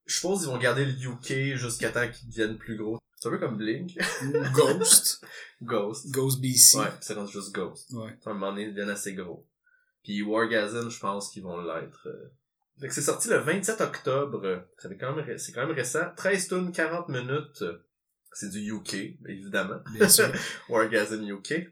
[0.07, 2.99] je suppose qu'ils vont garder le UK jusqu'à temps qu'ils deviennent plus gros.
[3.17, 3.99] C'est un peu comme Blink.
[4.55, 5.25] Ghost.
[5.63, 6.11] Ghost.
[6.11, 6.79] Ghost BC.
[6.79, 7.91] Ouais, c'est rendu juste Ghost.
[7.93, 8.17] Ouais.
[8.25, 9.47] à un moment donné, ils deviennent assez gros.
[10.05, 12.07] Puis Wargasm, je pense qu'ils vont l'être.
[12.07, 12.31] euh.
[12.81, 14.65] Fait que c'est sorti le 27 octobre.
[14.79, 16.13] ça fait quand même, ré- c'est quand même récent.
[16.17, 17.65] 13 tonnes, 40 minutes.
[18.33, 18.95] C'est du UK,
[19.29, 19.81] évidemment.
[19.93, 20.31] Bien sûr.
[20.69, 21.69] Wargasm UK.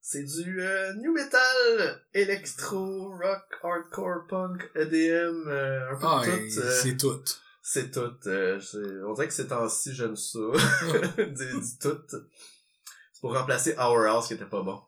[0.00, 6.30] C'est du euh, new metal, electro, rock, hardcore, punk, EDM, euh, un peu Ah, tout.
[6.60, 7.22] euh, c'est tout.
[7.62, 8.16] c'est tout.
[8.26, 8.58] euh,
[9.06, 10.38] on dirait que ces temps-ci, j'aime ça.
[11.18, 11.98] du, du tout.
[12.08, 14.80] C'est pour remplacer Our House qui était pas bon.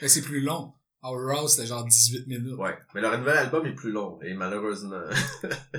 [0.00, 0.74] Mais c'est plus long.
[1.02, 2.58] Our House, c'était genre 18 minutes.
[2.58, 5.00] Ouais, mais leur nouvel album est plus long et malheureusement,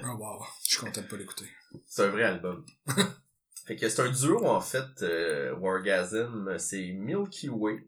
[0.04, 1.46] Oh wow, je suis content de pas l'écouter.
[1.88, 2.66] C'est un vrai album.
[3.68, 7.86] fait que c'est un duo en fait, euh, Wargasm, c'est Milky Way.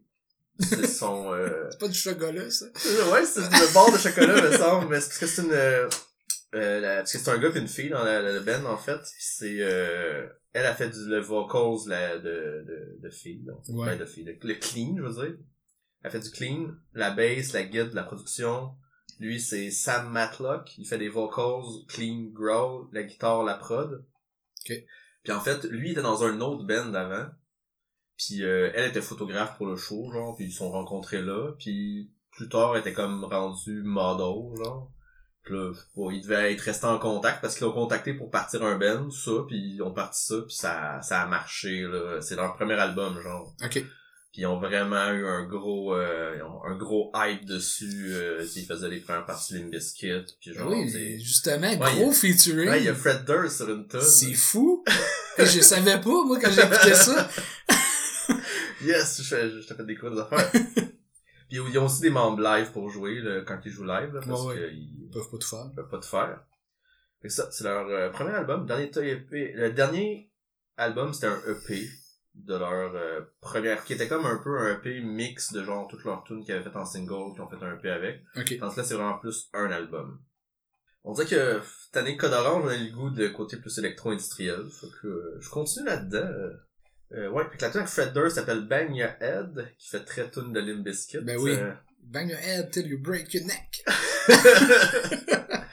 [0.59, 1.67] C'est son euh...
[1.71, 2.65] C'est pas du chocolat, ça?
[3.11, 5.89] ouais, c'est le bord de chocolat me semble, mais c'est parce que c'est une euh,
[6.53, 8.77] euh, la- parce que c'est un gars et une fille dans la, la band en
[8.77, 12.23] fait, Puis c'est euh, elle a fait du le vocals la, de,
[12.67, 13.53] de de fille, là.
[13.69, 13.85] Ouais.
[13.87, 15.37] Ben, de fille, le, le clean, je veux dire.
[16.03, 18.71] Elle fait du clean, la bass, la guide, la production.
[19.21, 20.75] Lui, c'est Sam Matlock.
[20.79, 24.03] Il fait des vocals, clean, growl, la guitare, la prod.
[24.65, 24.75] Ok.
[25.23, 27.27] Puis en fait, lui, il était dans un autre band avant.
[28.17, 30.35] Puis euh, elle était photographe pour le show, genre.
[30.35, 31.51] Puis ils se sont rencontrés là.
[31.59, 34.91] Puis plus tard, elle était comme rendue model, genre.
[35.43, 38.15] Puis là, je sais pas, ils devaient être restés en contact parce qu'ils l'ont contacté
[38.15, 39.43] pour partir un band, tout ça.
[39.47, 42.21] Puis ils ont parti ça, puis ça, ça a marché, là.
[42.21, 43.53] C'est leur premier album, genre.
[43.63, 43.85] Ok.
[44.31, 46.41] Puis ils ont vraiment eu un gros euh, ils
[46.71, 48.13] un gros hype dessus.
[48.13, 50.23] Euh, ils faisaient les premières parties de Limbiskit.
[50.39, 52.69] Puis genre, oui, justement, Ouais, gros a- featuring.
[52.69, 53.99] Ouais, il y a Fred Durst sur une tune.
[54.01, 54.83] C'est fou.
[55.37, 57.29] Et je savais pas, moi, quand j'écoutais ça.
[58.83, 60.51] Yes, je, je, je t'ai fait découvrir des affaires.
[61.49, 64.21] Puis ils ont aussi des membres live pour jouer là, quand ils jouent live, là,
[64.25, 64.69] parce Ouais, ouais.
[64.69, 65.71] qu'ils Ils peuvent pas tout faire.
[65.75, 66.43] peuvent pas tout faire.
[67.21, 68.65] Fait que ça, c'est leur euh, premier album.
[68.65, 69.51] Dernier EP.
[69.53, 70.31] Le dernier
[70.77, 71.87] album, c'était un EP
[72.35, 76.03] de leur euh, première, qui était comme un peu un EP mix de genre toutes
[76.05, 78.21] leurs tunes qu'ils avaient fait en single, qui ont fait un EP avec.
[78.35, 78.57] Ok.
[78.59, 80.21] Tandis que là, c'est vraiment plus un album.
[81.03, 84.65] On dirait que cette année, Code Orange, on a le goût de côté plus électro-industriel.
[85.01, 86.19] Que euh, je continue là-dedans.
[86.19, 86.51] Euh,
[87.13, 90.03] euh, ouais, puis que la tune avec Fred Durst s'appelle Bang Your Head, qui fait
[90.05, 91.19] très tune de Limp Bizkit.
[91.21, 91.51] Ben oui.
[91.51, 93.83] Euh, Bang your head till you break your neck.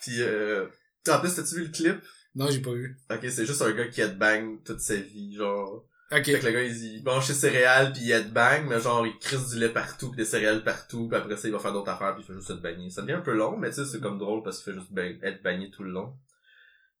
[0.00, 0.66] puis euh,
[1.08, 2.02] en plus, t'as-tu vu le clip?
[2.36, 2.96] Non, j'ai pas vu.
[3.10, 5.84] Ok, c'est juste un gars qui headbang toute sa vie, genre...
[6.12, 6.24] Ok.
[6.24, 9.18] Fait que le gars, il, il mange ses céréales, puis il headbang, mais genre, il
[9.18, 11.90] crisse du lait partout, puis des céréales partout, puis après ça, il va faire d'autres
[11.90, 12.90] affaires, puis il fait juste headbanger.
[12.90, 14.92] Ça devient un peu long, mais tu sais, c'est comme drôle, parce qu'il fait juste
[14.92, 16.14] bang- headbanger tout le long.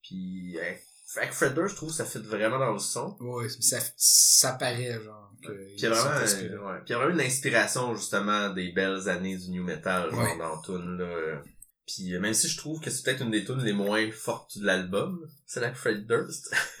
[0.02, 0.72] Puis, euh,
[1.18, 3.16] avec Fred Durst, je trouve ça fit vraiment dans le son.
[3.20, 5.30] Ouais, ça, ça paraît, genre.
[5.42, 6.54] Que Puis il y a vraiment, sont inspirés.
[6.54, 6.78] euh, ouais.
[6.78, 10.18] Puis il y a vraiment une inspiration, justement, des belles années du new metal, genre,
[10.20, 10.38] Ouais.
[10.38, 11.42] dans tune, là.
[11.86, 14.58] Puis euh, même si je trouve que c'est peut-être une des tunes les moins fortes
[14.58, 16.54] de l'album, c'est la Fred Durst.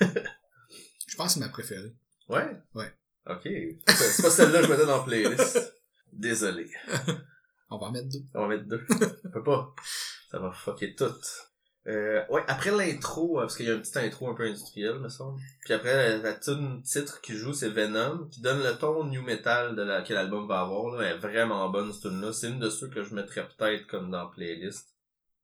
[1.06, 1.94] Je pense que c'est ma préférée.
[2.28, 2.60] Ouais?
[2.74, 2.92] Ouais.
[3.28, 3.42] Ok.
[3.42, 5.74] C'est pas celle-là que je mettais dans la playlist.
[6.12, 6.70] Désolé.
[7.70, 8.24] On va en mettre deux.
[8.34, 8.84] On va mettre deux.
[9.24, 9.74] On peut pas.
[10.30, 11.14] Ça va fucker tout.
[11.86, 14.98] Euh, ouais, après l'intro, euh, parce qu'il y a une petite intro un peu industrielle,
[14.98, 15.40] me semble.
[15.64, 19.22] Puis après, la, la tune titre qui joue, c'est Venom, qui donne le ton new
[19.22, 21.04] metal de la, que l'album va avoir, là.
[21.04, 22.32] Elle est vraiment bonne, cette tune-là.
[22.32, 24.95] C'est une de ceux que je mettrais peut-être comme dans la playlist.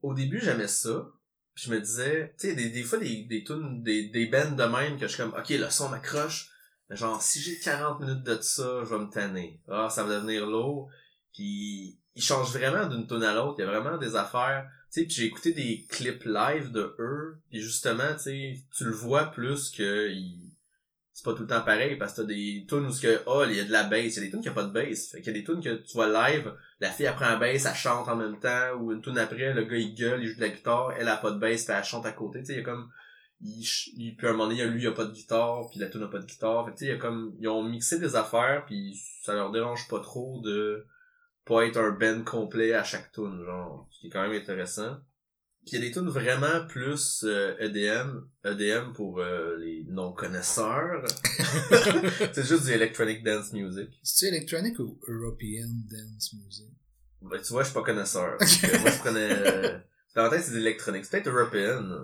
[0.03, 1.07] Au début, j'aimais ça.
[1.55, 4.53] Puis je me disais, tu sais, des, des fois, des, des tunes, des, des bands
[4.53, 6.51] de même que je suis comme, ok, le son m'accroche.
[6.89, 9.61] Mais genre, si j'ai 40 minutes de ça, je vais me tanner.
[9.69, 10.91] Ah, ça va devenir lourd.
[11.33, 13.57] Puis, il change vraiment d'une tune à l'autre.
[13.59, 14.69] Il y a vraiment des affaires.
[14.93, 17.39] Tu sais, puis j'ai écouté des clips live de eux.
[17.51, 20.11] Puis justement, tu sais, tu le vois plus que
[21.13, 23.57] c'est pas tout le temps pareil parce que t'as des tunes où que, oh, il
[23.57, 24.17] y a de la bass.
[24.17, 25.11] Il y a des tunes qui a pas de bass.
[25.11, 27.65] Fait qu'il y a des tunes que tu vois live, la fille apprend un bass,
[27.65, 28.73] elle chante en même temps.
[28.81, 31.17] Ou une tune après, le gars il gueule, il joue de la guitare, elle a
[31.17, 32.41] pas de bass, puis elle chante à côté.
[32.41, 32.91] Tu sais, il y a comme
[33.41, 33.65] il,
[33.97, 36.03] il puis à un moment donné, lui, il a pas de guitare, puis la tune
[36.03, 36.67] a pas de guitare.
[36.67, 39.53] Fait tu sais, il y a comme, ils ont mixé des affaires, puis ça leur
[39.53, 40.85] dérange pas trop de
[41.45, 44.97] pas être un band complet à chaque tune, genre, ce qui est quand même intéressant.
[45.65, 51.05] Puis il y a des tunes vraiment plus euh, EDM, EDM pour euh, les non-connaisseurs.
[52.33, 53.89] c'est juste du electronic dance music.
[54.03, 56.67] C'est-tu électronique ou European Dance Music?
[57.21, 58.37] Ben, tu vois, je suis pas connaisseur.
[58.41, 59.31] Moi, je prenais...
[59.31, 59.79] euh,
[60.17, 61.05] Dans la tête, c'est de l'électronique.
[61.05, 61.95] C'est peut-être européenne.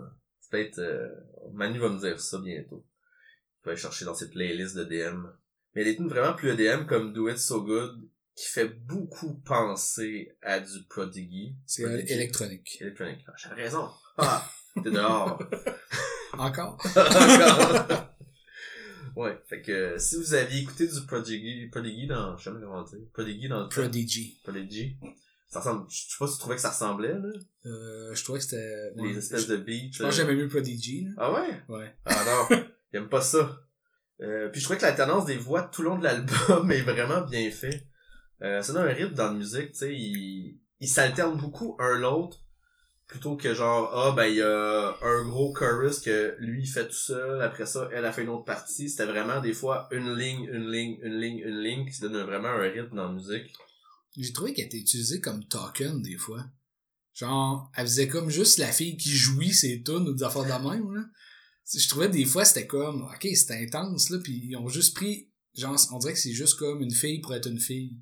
[0.41, 0.79] C'est peut-être...
[0.79, 1.09] euh,
[1.53, 2.87] Manu va me dire ça bientôt.
[3.61, 5.27] Je vais aller chercher dans ses playlists d'EDM.
[5.75, 8.09] Mais il y a des tunes vraiment plus EDM comme Do It So Good
[8.39, 11.57] qui fait beaucoup penser à du Prodigy.
[11.67, 12.79] C'est euh, électronique.
[12.81, 13.25] Électronique.
[13.27, 13.89] Ah, J'avais raison.
[14.17, 14.49] Ah,
[14.81, 15.43] t'es dehors.
[16.35, 16.79] Encore?
[16.85, 18.15] Encore.
[19.17, 22.61] ouais, fait que euh, si vous aviez écouté du Prodigy, Prodigy dans, je sais pas
[22.61, 24.39] comment dire, Prodigy dans le Prodigy.
[24.45, 24.97] Prodigy,
[25.49, 27.29] ça ressemble, je sais pas si tu trouvais que ça ressemblait, là,
[27.67, 28.93] Euh, je trouvais que c'était...
[28.97, 29.91] ouais, les espèces je, de beats.
[29.93, 31.07] je pense que j'aimais mieux Prodigy.
[31.07, 31.11] là.
[31.17, 31.61] Ah ouais?
[31.69, 31.93] Ouais.
[32.05, 32.57] Ah non,
[32.93, 33.61] j'aime pas ça.
[34.21, 37.23] Euh, puis je trouvais que l'alternance des voix tout le long de l'album est vraiment
[37.23, 37.85] bien fait.
[38.43, 41.99] Euh, ça donne un rythme dans la musique, tu sais, ils il s'alternent beaucoup un
[41.99, 42.39] l'autre,
[43.07, 46.87] plutôt que genre, ah ben il y a un gros chorus que lui il fait
[46.87, 48.89] tout seul, après ça, elle a fait une autre partie.
[48.89, 52.23] C'était vraiment des fois une ligne, une ligne, une ligne, une ligne qui se donne
[52.23, 53.53] vraiment un rythme dans la musique.
[54.17, 56.45] J'ai trouvé qu'elle était utilisée comme token des fois.
[57.15, 60.69] Genre, elle faisait comme juste la fille qui jouit ses tunes ou des affaires de
[60.69, 61.05] même, là.
[61.75, 65.31] Je trouvais des fois c'était comme, ok, c'était intense, là, puis ils ont juste pris,
[65.55, 67.99] genre, on dirait que c'est juste comme une fille pour être une fille.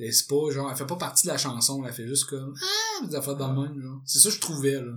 [0.00, 2.54] Et c'est pas, genre, elle fait pas partie de la chanson, elle fait juste comme,
[2.60, 4.00] ah, des affaires de même, genre.
[4.04, 4.92] C'est ça que je trouvais, là.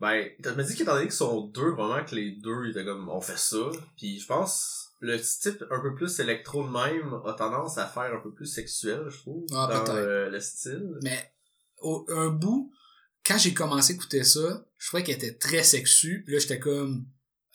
[0.00, 2.84] Ben, t'as me dit qu'étant donné qu'ils sont deux, vraiment que les deux, ils étaient
[2.84, 3.70] comme, on fait ça.
[3.96, 8.12] Puis je pense, le type un peu plus électro de même a tendance à faire
[8.12, 10.98] un peu plus sexuel, je trouve, Ah, dans euh, le style.
[11.02, 11.32] Mais,
[11.80, 12.72] au, un bout,
[13.24, 16.58] quand j'ai commencé à écouter ça, je trouvais qu'elle était très sexue, puis là, j'étais
[16.58, 17.06] comme,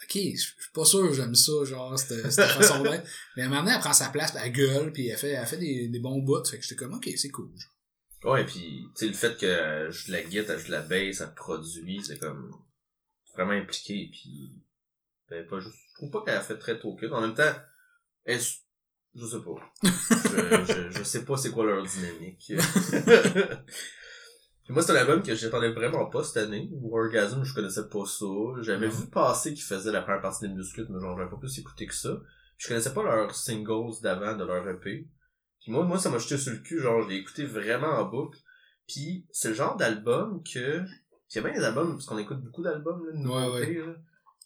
[0.03, 3.07] ok, je suis pas sûr que j'aime ça, genre, cette, cette façon d'être.
[3.35, 5.45] Mais à un moment donné, elle prend sa place, elle gueule, puis elle fait, elle
[5.45, 8.33] fait des, des bons bouts, fait que j'étais comme, ok, c'est cool, genre.
[8.33, 12.01] Ouais, puis tu sais, le fait que je la guitare, je la baisse, elle produit,
[12.03, 12.51] c'est comme
[13.33, 14.51] vraiment impliqué, puis
[15.29, 17.13] ben, pas juste, je trouve pas qu'elle a fait très token.
[17.13, 17.53] En même temps,
[18.25, 18.41] elle,
[19.15, 19.73] je sais pas.
[19.83, 22.51] je, je, je sais pas c'est quoi leur dynamique.
[24.67, 26.69] Puis moi, c'est un album que j'attendais vraiment pas cette année.
[26.91, 28.25] Orgasm, je connaissais pas ça.
[28.61, 28.93] J'avais Mhm.
[28.93, 31.87] vu passer qu'il faisait la première partie des muscles, mais genre, j'avais pas plus écouté
[31.87, 32.19] que ça.
[32.57, 35.07] Je connaissais pas leurs singles d'avant de leur EP.
[35.61, 38.05] Puis moi, moi, ça m'a jeté sur le cul, genre, je l'ai écouté vraiment en
[38.05, 38.37] boucle.
[38.87, 40.81] Puis c'est le genre d'album que...
[41.35, 43.95] A bien des albums, parce qu'on écoute beaucoup d'albums, là, de nouveautés, là.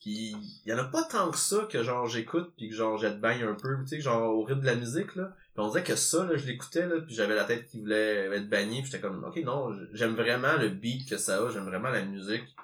[0.02, 2.98] Puis il y en a pas tant que ça que genre j'écoute puis que genre
[2.98, 5.36] j'adbagne un peu, tu sais, genre au rythme de la musique, là.
[5.54, 8.28] Puis on disait que ça, là, je l'écoutais, là, puis j'avais la tête qui voulait
[8.34, 11.66] être bannie, puis j'étais comme, ok, non, j'aime vraiment le beat que ça a, j'aime
[11.66, 12.46] vraiment la musique.
[12.46, 12.56] Puis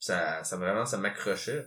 [0.00, 1.66] ça, ça vraiment, ça m'accrochait.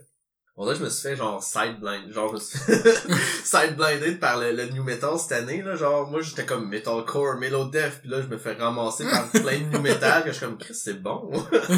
[0.60, 2.36] On dirait que je me suis fait genre sideblind, genre
[3.44, 8.10] sideblinded par le, new metal cette année là, genre moi j'étais comme metalcore, melodef, puis
[8.10, 10.74] là je me fais ramasser par plein de new metal que je suis comme Chris
[10.74, 11.30] c'est bon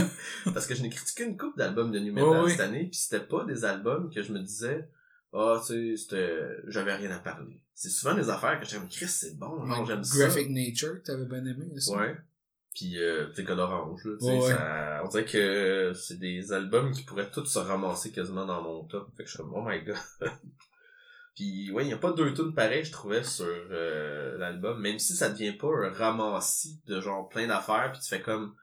[0.54, 3.22] parce que je n'ai critiqué une coupe d'albums de new metal cette année, puis c'était
[3.22, 4.88] pas des albums que je me disais
[5.32, 7.60] ah oh, tu sais c'était j'avais rien à parler.
[7.74, 10.26] C'est souvent des affaires que j'aime Chris c'est bon, genre j'aime ça.
[10.26, 11.94] Graphic Nature, t'avais bien aimé aussi.
[11.94, 12.16] Ouais.
[12.74, 17.30] Puis euh, sais code orange là, ça, on dirait que c'est des albums qui pourraient
[17.30, 19.08] tous se ramasser quasiment dans mon top.
[19.16, 19.96] Fait que je suis oh my god.
[21.36, 24.98] Puis ouais, il y a pas deux tunes pareils je trouvais sur euh, l'album, même
[24.98, 28.54] si ça devient pas un ramassis de genre plein d'affaires puis tu fais comme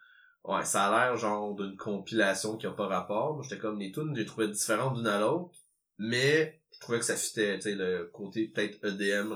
[0.44, 3.36] ouais, ça a l'air genre d'une compilation qui a pas rapport.
[3.36, 5.58] Moi j'étais comme les tunes, j'ai trouvé différentes d'une à l'autre,
[5.98, 9.34] mais je trouvais que ça fitait, tu sais le côté peut-être EDM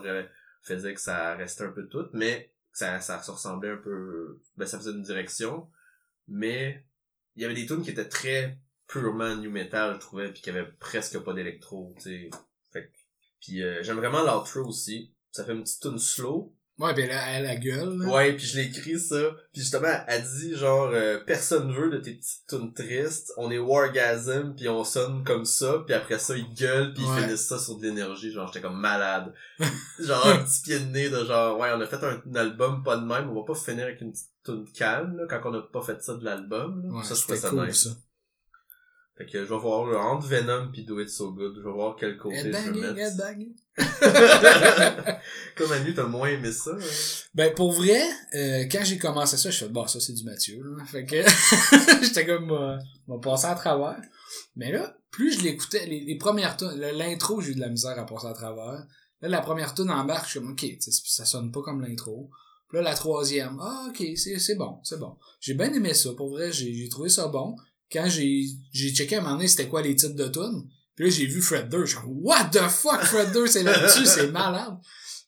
[0.61, 4.65] faisait que ça restait un peu tout, mais ça, ça se ressemblait un peu, ben
[4.65, 5.69] ça faisait une direction,
[6.27, 6.85] mais
[7.35, 10.49] il y avait des tunes qui étaient très purement new metal, je trouvais, puis qui
[10.49, 12.29] avaient presque pas d'électro, tu sais.
[12.71, 12.91] Fait
[13.39, 15.13] puis euh, j'aime vraiment l'outro aussi.
[15.31, 17.99] Ça fait une petite tune slow, Ouais, pis elle a, elle a la gueule.
[17.99, 18.11] Là.
[18.11, 19.35] Ouais, puis je l'ai écrit ça.
[19.53, 23.31] Puis justement, elle dit genre euh, personne veut de tes petites tunes tristes.
[23.37, 25.83] On est wargasm puis on sonne comme ça.
[25.85, 28.31] Puis après ça, ils gueulent puis ils finissent ça sur de l'énergie.
[28.31, 29.31] Genre j'étais comme malade.
[29.99, 32.97] genre un petit pied de nez de genre ouais, on a fait un, album pas
[32.97, 33.29] de même.
[33.29, 36.01] On va pas finir avec une petite tune calme là, quand on a pas fait
[36.01, 36.83] ça de l'album.
[36.91, 37.83] Ouais, ça, je trouvais ça cool, nice.
[37.83, 37.89] Ça.
[39.21, 41.57] Fait que je vais voir entre Venom pis Do It So Good.
[41.57, 43.19] Je vais voir quel côté je vais mettre.
[45.55, 46.71] Comme Manu, t'as moins aimé ça.
[46.71, 46.83] Hein?
[47.35, 48.01] Ben pour vrai,
[48.33, 50.63] euh, quand j'ai commencé ça, je fais bon ça c'est du Mathieu.
[50.63, 50.83] Là.
[50.91, 51.17] Fait que
[52.03, 54.01] j'étais comme euh, va passer à travers.
[54.55, 57.97] Mais là, plus je l'écoutais, les, les premières tunes, l'intro, j'ai eu de la misère
[57.99, 58.85] à passer à travers.
[59.21, 62.31] Là, la première tune embarque, je suis comme ok, ça sonne pas comme l'intro.
[62.69, 65.17] Puis là, la troisième, ah ok, c'est, c'est bon, c'est bon.
[65.39, 67.55] J'ai bien aimé ça, pour vrai, j'ai trouvé ça bon
[67.91, 71.05] quand j'ai j'ai checké à un moment donné c'était quoi les titres de tunes, puis
[71.05, 74.31] là j'ai vu Fred Durst, je suis What the fuck Fred Durst c'est là-dessus, c'est
[74.31, 74.77] malade.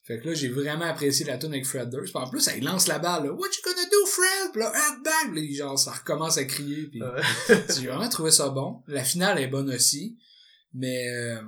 [0.06, 2.12] Fait que là j'ai vraiment apprécié la tune avec Fred Durst.
[2.12, 4.52] Puis en plus, il lance la balle, là, What you gonna do, Fred?
[4.52, 4.72] Puis là,
[5.04, 5.34] bang!
[5.34, 6.88] Puis genre, ça recommence à crier.
[6.88, 7.00] Puis
[7.48, 8.82] j'ai vraiment trouvé ça bon.
[8.86, 10.18] La finale est bonne aussi.
[10.74, 11.40] Mais euh,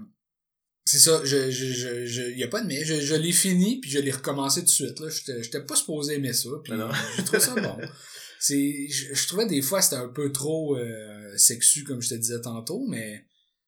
[0.87, 3.81] c'est ça, je, je, je, je, y a pas de mais, je, je l'ai fini
[3.81, 5.09] puis je l'ai recommencé tout de suite là.
[5.09, 6.73] J'étais, j'étais pas supposé aimer ça, puis
[7.17, 7.77] j'ai trouvé ça bon.
[8.47, 12.41] c'est je, trouvais des fois c'était un peu trop euh, sexu comme je te disais
[12.41, 13.27] tantôt mais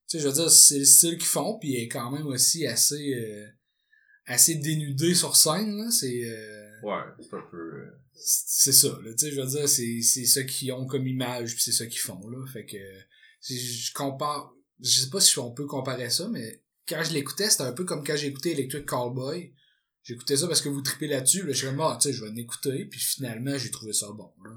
[0.08, 2.26] tu sais je veux dire c'est le style qu'ils font puis il est quand même
[2.26, 3.46] aussi assez euh,
[4.26, 9.26] assez dénudé sur scène là c'est euh, ouais c'est un peu c'est ça là tu
[9.26, 12.00] sais je veux dire c'est c'est ça qu'ils ont comme image puis c'est ça qu'ils
[12.00, 12.76] font là fait que
[13.40, 17.64] je compare je sais pas si on peut comparer ça mais quand je l'écoutais c'était
[17.64, 19.52] un peu comme quand écouté Electric Callboy
[20.04, 21.42] j'écoutais ça parce que vous tripez là-dessus.
[21.42, 22.86] Là, je suis comme, ah, tu sais, je vais l'écouter.
[22.86, 24.32] Puis finalement, j'ai trouvé ça bon.
[24.42, 24.52] Là.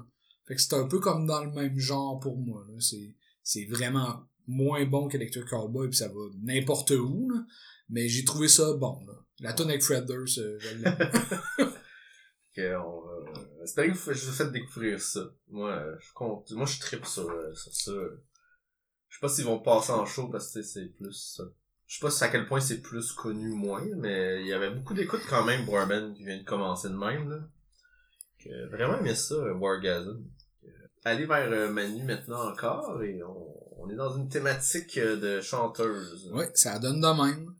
[0.52, 2.62] Fait que c'est un peu comme dans le même genre pour moi.
[2.68, 2.74] Là.
[2.78, 7.30] C'est, c'est vraiment moins bon qu'Electric Cowboy, puis ça va n'importe où.
[7.30, 7.40] Là.
[7.88, 9.02] Mais j'ai trouvé ça bon.
[9.06, 9.14] Là.
[9.40, 10.94] La tonne avec Fred Durst, euh, je l'aime.
[11.58, 13.40] ok, on va...
[13.60, 15.20] J'espère que je vous faites découvrir ça.
[15.48, 16.50] Moi, je compte.
[16.52, 17.92] Moi, je tripe sur, euh, sur ça.
[19.08, 21.44] Je sais pas s'ils vont passer en show parce que c'est plus ça
[21.86, 24.70] je sais pas à quel point c'est plus connu ou moins, mais il y avait
[24.70, 27.28] beaucoup d'écoutes quand même pour un band qui vient de commencer de même.
[27.28, 27.40] Là.
[28.42, 30.24] Que, vraiment aimé ça, Wargasm.
[31.04, 35.40] Aller vers euh, Manu maintenant encore et on, on, est dans une thématique euh, de
[35.40, 36.30] chanteuse.
[36.32, 37.56] Oui, ça donne de même.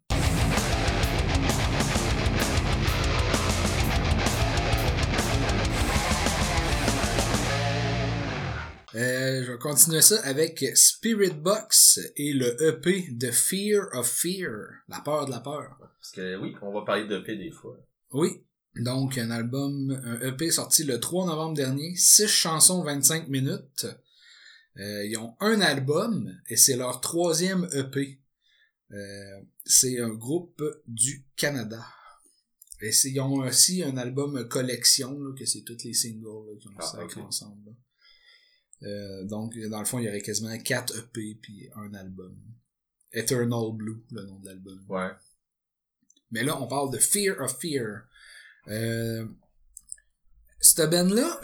[8.95, 14.51] Euh, je vais continuer ça avec Spirit Box et le EP de Fear of Fear,
[14.89, 15.79] la peur de la peur.
[15.81, 17.77] Parce que oui, on va parler d'EP des fois.
[18.13, 18.45] Oui,
[18.77, 23.87] donc un album, un EP sorti le 3 novembre dernier, 6 chansons 25 minutes.
[24.79, 28.19] Euh, ils ont un album et c'est leur troisième EP.
[28.93, 31.85] Euh, c'est un groupe du Canada.
[32.81, 36.73] Et ils ont aussi un album collection, là, que c'est tous les singles qui ont
[36.79, 37.77] ah, ensemble.
[38.83, 42.37] Euh, donc, dans le fond, il y aurait quasiment 4 EP puis un album.
[43.13, 44.85] Eternal Blue, le nom de l'album.
[44.89, 45.11] Ouais.
[46.31, 48.05] Mais là, on parle de Fear of Fear.
[48.69, 49.27] Euh,
[50.61, 51.41] cette band-là,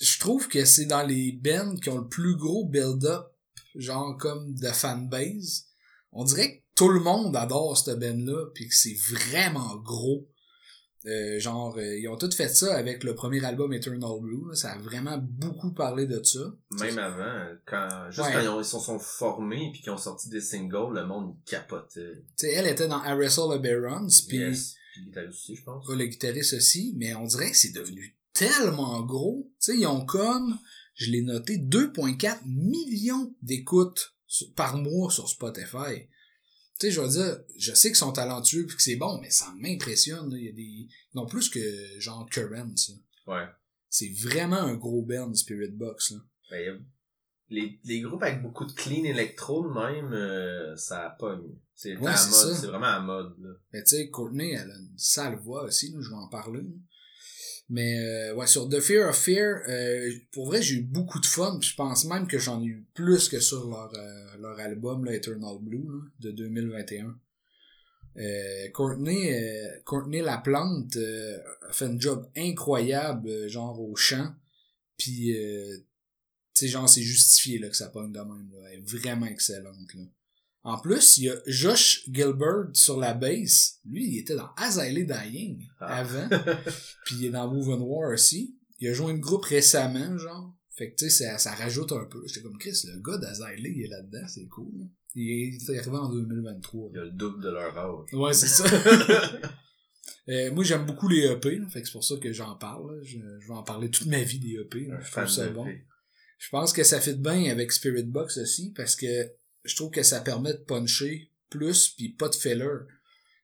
[0.00, 3.26] je trouve que c'est dans les bands qui ont le plus gros build-up,
[3.74, 5.64] genre comme de fanbase.
[6.12, 10.28] On dirait que tout le monde adore cette band-là, puis que c'est vraiment gros.
[11.06, 14.48] Euh, genre, euh, ils ont tout fait ça avec le premier album Eternal Blue.
[14.48, 14.54] là.
[14.54, 16.40] Ça a vraiment beaucoup parlé de ça.
[16.80, 18.32] Même avant, quand, juste Ouais.
[18.34, 21.36] quand ils, ont- ils se sont formés puis qu'ils ont sorti des singles, le monde
[21.46, 22.14] capotait.
[22.36, 24.74] Tu sais, elle était dans the Barons, puis yes.
[24.98, 25.88] Le guitariste aussi, je pense.
[25.88, 29.50] le guitariste aussi, mais on dirait que c'est devenu tellement gros.
[29.60, 30.58] Tu sais, ils ont comme,
[30.94, 34.14] je l'ai noté, 2,4 millions d'écoutes
[34.54, 36.06] par mois sur Spotify.
[36.78, 39.30] Tu sais, je veux dire, je sais qu'ils sont talentueux puis que c'est bon, mais
[39.30, 40.30] ça m'impressionne.
[40.30, 40.38] là.
[40.38, 41.60] Il y a des, non plus que
[41.98, 42.74] genre Currents.
[43.26, 43.46] Ouais.
[43.88, 46.12] C'est vraiment un gros band, Spirit Box.
[46.12, 46.18] Là.
[46.50, 46.84] Ben,
[47.50, 51.54] les, les groupes avec beaucoup de clean électro, même, euh, ça pogne.
[51.74, 52.54] C'est Ouais, c'est mode, ça.
[52.60, 53.50] c'est vraiment à mode, là.
[53.72, 56.60] Mais tu sais, Courtney, elle a une sale voix aussi, là, je vais en parler.
[56.62, 56.68] là.
[57.70, 61.26] Mais euh, ouais, sur The Fear of Fear, euh, pour vrai, j'ai eu beaucoup de
[61.26, 61.58] fun.
[61.60, 65.04] puis Je pense même que j'en ai eu plus que sur leur, euh, leur album
[65.04, 67.14] là, Eternal Blue là, de 2021.
[68.16, 74.32] Euh, Courtney, euh, Courtney Laplante euh, a fait un job incroyable, euh, genre au chant.
[74.96, 75.76] Puis, euh,
[76.58, 78.50] sais, genre, c'est justifié là, que ça pogne de même.
[78.52, 78.68] Là.
[78.72, 79.94] Elle est vraiment excellente.
[79.94, 80.02] Là.
[80.64, 83.78] En plus, il y a Josh Gilbert sur la bass.
[83.84, 85.98] Lui, il était dans Azalea Dying Ah.
[86.00, 86.28] avant.
[87.06, 88.56] Puis il est dans Move and War aussi.
[88.80, 90.54] Il a joint le groupe récemment, genre.
[90.76, 92.22] Fait que tu sais, ça, ça rajoute un peu.
[92.26, 94.72] J'étais comme Chris, le gars d'Azalea, il est là-dedans, c'est cool.
[94.78, 94.84] là.
[95.14, 96.90] Il est arrivé en 2023.
[96.92, 98.12] Il a le double de leur âge.
[98.12, 98.64] Ouais, c'est ça.
[100.30, 103.00] Euh, moi, j'aime beaucoup les EP, là, fait que c'est pour ça que j'en parle.
[103.02, 104.84] Je, je vais en parler toute ma vie des EP.
[104.86, 105.00] là.
[105.00, 105.66] Je trouve ça de bon.
[105.66, 105.86] EP.
[106.38, 109.30] Je pense que ça fit bien avec Spirit Box aussi parce que
[109.64, 112.68] je trouve que ça permet de puncher plus puis pas de filler.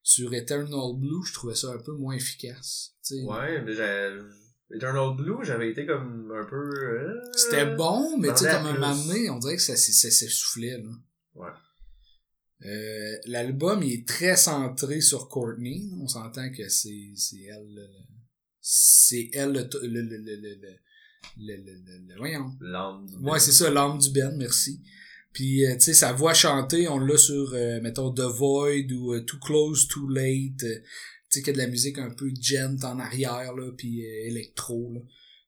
[0.02, 2.94] Sur Eternal Blue, je trouvais ça un peu moins efficace.
[3.04, 3.22] tu sais.
[3.24, 4.18] Ouais, mais j'ai...
[4.76, 6.56] Eternal Blue, j'avais été comme un peu...
[6.56, 10.78] euh, C'était bon, mais tu sais, comme un moment donné, on dirait que ça, s'essoufflait,
[10.78, 10.90] là.
[11.34, 11.50] Ouais.
[12.66, 15.90] Euh, L'album, il est très centré sur Courtney.
[16.00, 17.88] On s'entend que c'est, c'est elle, le-
[18.60, 20.76] c'est elle le, le, le,
[21.38, 22.52] le, le, le, le, voyons.
[22.60, 24.80] L'âme du Ouais, c'est ça, l'âme du Ben, merci.
[25.32, 29.14] Puis, euh, tu sais, sa voix chantée, on l'a sur, euh, mettons, The Void ou
[29.14, 30.58] euh, Too Close, Too Late.
[30.58, 30.82] tu
[31.28, 34.92] sais, qu'il y a de la musique un peu gent en arrière, là, puis électro,
[34.94, 35.00] là.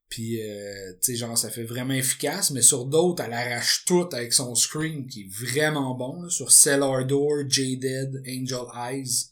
[0.08, 4.08] Puis, euh, tu sais, genre, ça fait vraiment efficace, mais sur d'autres, elle arrache tout
[4.12, 9.30] avec son scream qui est vraiment bon, là, sur Cellar Door, Jaded, Angel Eyes.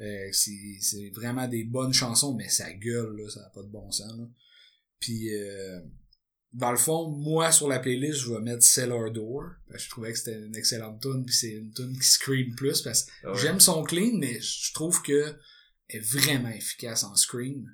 [0.00, 3.68] Euh, c'est c'est vraiment des bonnes chansons, mais ça gueule, là, ça n'a pas de
[3.68, 4.24] bon sens, là.
[5.02, 5.80] Puis, euh,
[6.52, 9.50] dans le fond, moi, sur la playlist, je vais mettre Cellar Door.
[9.68, 12.54] Parce que je trouvais que c'était une excellente tune, puis c'est une tune qui scream
[12.54, 13.38] plus, parce que Ah ouais.
[13.40, 15.34] j'aime son clean, mais je trouve que
[15.88, 17.66] elle est vraiment efficace en scream.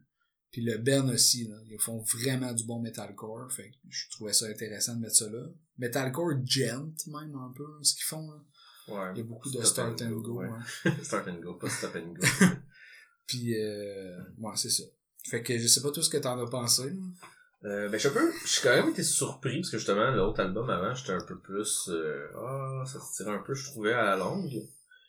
[0.50, 4.32] Puis le Ben aussi, là, ils font vraiment du bon metalcore, fait que je trouvais
[4.32, 5.46] ça intéressant de mettre ça là.
[5.76, 8.42] Metalcore gent, même, un peu, ce qu'ils font, là.
[8.88, 9.10] Ouais.
[9.14, 10.48] Il y a beaucoup de start and go, ouais.
[10.48, 10.94] hein.
[11.02, 12.24] start and go, pas stop and go.
[13.26, 14.84] Puis, euh, ouais, c'est ça.
[15.28, 16.92] Fait que je sais pas tout ce que t'en as pensé.
[17.64, 20.40] Euh, ben, je suis un peu, suis quand même été surpris, parce que justement, l'autre
[20.40, 23.92] album avant, j'étais un peu plus, euh, ah, ça se tirait un peu, je trouvais,
[23.92, 24.48] à la longue.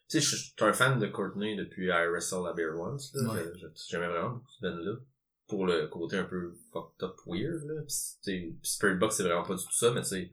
[0.09, 3.33] Tu sais, je suis un fan de Courtney depuis I Wrestle a Bear Once, là.
[3.33, 3.53] Ouais.
[3.87, 4.93] J'aimais vraiment beaucoup ce band-là.
[5.47, 7.81] Pour le côté un peu fucked up weird, là.
[7.83, 10.31] Pis, tu Spirit Box, c'est vraiment pas du tout ça, mais tu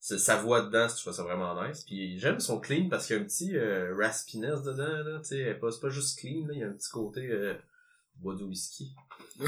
[0.00, 1.82] sais, sa voix dedans, je trouve ça vraiment nice.
[1.84, 5.20] Puis j'aime son clean parce qu'il y a un petit euh, raspiness dedans, là.
[5.20, 6.52] Tu sais, c'est pas juste clean, là.
[6.52, 7.26] Il y a un petit côté,
[8.16, 8.94] bois du whisky.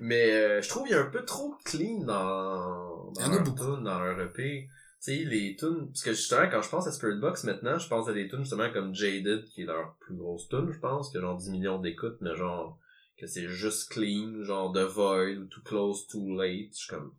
[0.00, 3.24] Mais euh, je trouve qu'il y a un peu trop de clean dans, Il y
[3.24, 3.64] dans en a leur beaucoup.
[3.76, 4.68] tune, dans leur EP.
[5.02, 7.88] Tu sais, les tunes, parce que justement, quand je pense à Spirit Box maintenant, je
[7.88, 11.10] pense à des tunes justement comme Jaded, qui est leur plus grosse tune, je pense,
[11.10, 12.78] qui a genre 10 millions d'écoutes, mais genre,
[13.16, 17.14] que c'est juste clean, genre The Void, ou Too Close, Too Late, je suis comme...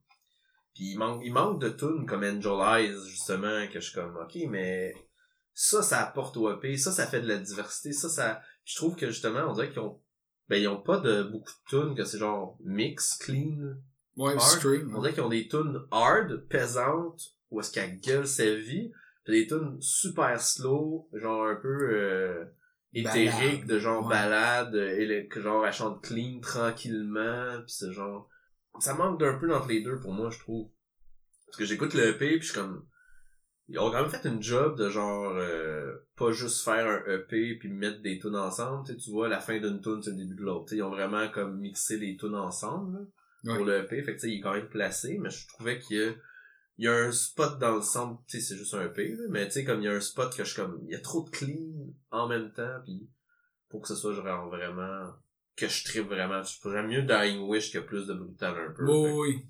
[0.75, 4.15] Puis il manque, il manque de tunes comme Angel Eyes, justement, que je suis comme,
[4.17, 4.93] ok, mais
[5.53, 8.41] ça, ça apporte au EP, ça, ça fait de la diversité, ça, ça...
[8.69, 9.99] Je trouve que justement, on dirait qu'ils ont
[10.47, 13.75] ben, ils ont pas de beaucoup de tunes que c'est genre mix, clean.
[14.15, 14.41] Ouais, Hard.
[14.41, 14.95] scream.
[14.95, 18.91] On dirait qu'ils ont des tunes hard, pesantes, où est-ce qu'elle gueule sa vie,
[19.25, 22.45] pis des tunes super slow, genre un peu euh,
[22.93, 24.09] éthériques, Ballade, de genre ouais.
[24.09, 28.27] balade, et le- que genre elle chante clean tranquillement, pis c'est genre...
[28.79, 30.69] Ça manque d'un peu entre les deux pour moi, je trouve.
[31.47, 32.85] Parce que j'écoute le EP, pis je suis comme...
[33.71, 37.55] Ils ont quand même fait une job de genre euh, pas juste faire un EP
[37.55, 40.41] puis mettre des tunes ensemble, tu vois la fin d'une tune c'est le début de
[40.41, 40.73] l'autre.
[40.73, 43.07] Ils ont vraiment comme mixé les tunes ensemble
[43.43, 45.47] là, pour le EP, fait que tu sais, il est quand même placé, mais je
[45.47, 46.11] trouvais qu'il y a
[46.77, 49.23] il y a un spot dans le centre, tu sais c'est juste un EP là,
[49.29, 50.99] mais tu sais comme il y a un spot que je comme il y a
[50.99, 53.09] trop de clean en même temps puis
[53.69, 55.13] pour que ce soit genre vraiment
[55.59, 58.85] que je tripe vraiment, j'aime mieux Dying Wish qui a plus de brutal un peu.
[58.85, 59.49] Oui, oui.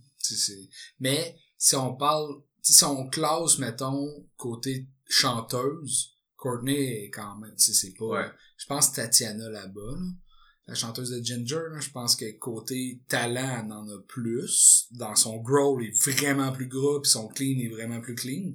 [0.99, 7.63] Mais si on parle si on classe, mettons, côté chanteuse, Courtney est quand même, tu
[7.65, 8.31] sais, c'est pas, Ouais.
[8.57, 10.05] je pense Tatiana là-bas, là.
[10.67, 14.85] La chanteuse de Ginger, là, je pense que côté talent, elle en a plus.
[14.91, 18.53] Dans son growl, il est vraiment plus gros, puis son clean est vraiment plus clean.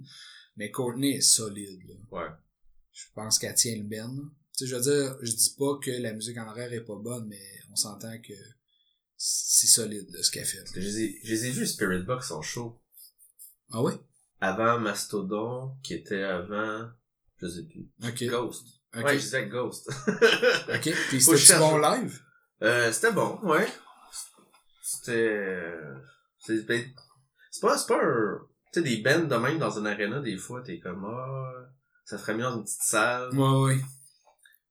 [0.56, 1.94] Mais Courtney est solide, là.
[2.12, 2.28] Ouais.
[2.92, 4.06] Je pense qu'elle tient le ben.
[4.16, 4.22] là.
[4.56, 6.94] Tu sais, je veux dire, je dis pas que la musique en arrière est pas
[6.94, 7.42] bonne, mais
[7.72, 8.34] on s'entend que
[9.16, 10.62] c'est solide, de ce qu'elle fait.
[10.72, 12.80] Je les ai, je les ai vus Spirit Box en show.
[13.72, 13.92] Ah oui?
[14.40, 16.88] Avant Mastodon, qui était avant,
[17.38, 17.88] je sais plus.
[18.06, 18.24] Ok.
[18.24, 18.66] Ghost.
[18.96, 19.04] Ok.
[19.04, 19.90] Ouais, je disais Ghost.
[20.68, 20.94] Ok.
[21.08, 22.20] Puis c'était bon live?
[22.62, 23.66] euh, c'était bon, ouais.
[24.82, 25.94] C'était, euh,
[26.38, 26.84] c'est, ben,
[27.50, 28.38] c'est pas, c'est pas un,
[28.72, 31.52] tu sais, des bands de même dans une arena, des fois, t'es comme, ah,
[32.04, 33.30] ça ferait mieux dans une petite salle.
[33.34, 33.80] Ouais, ouais.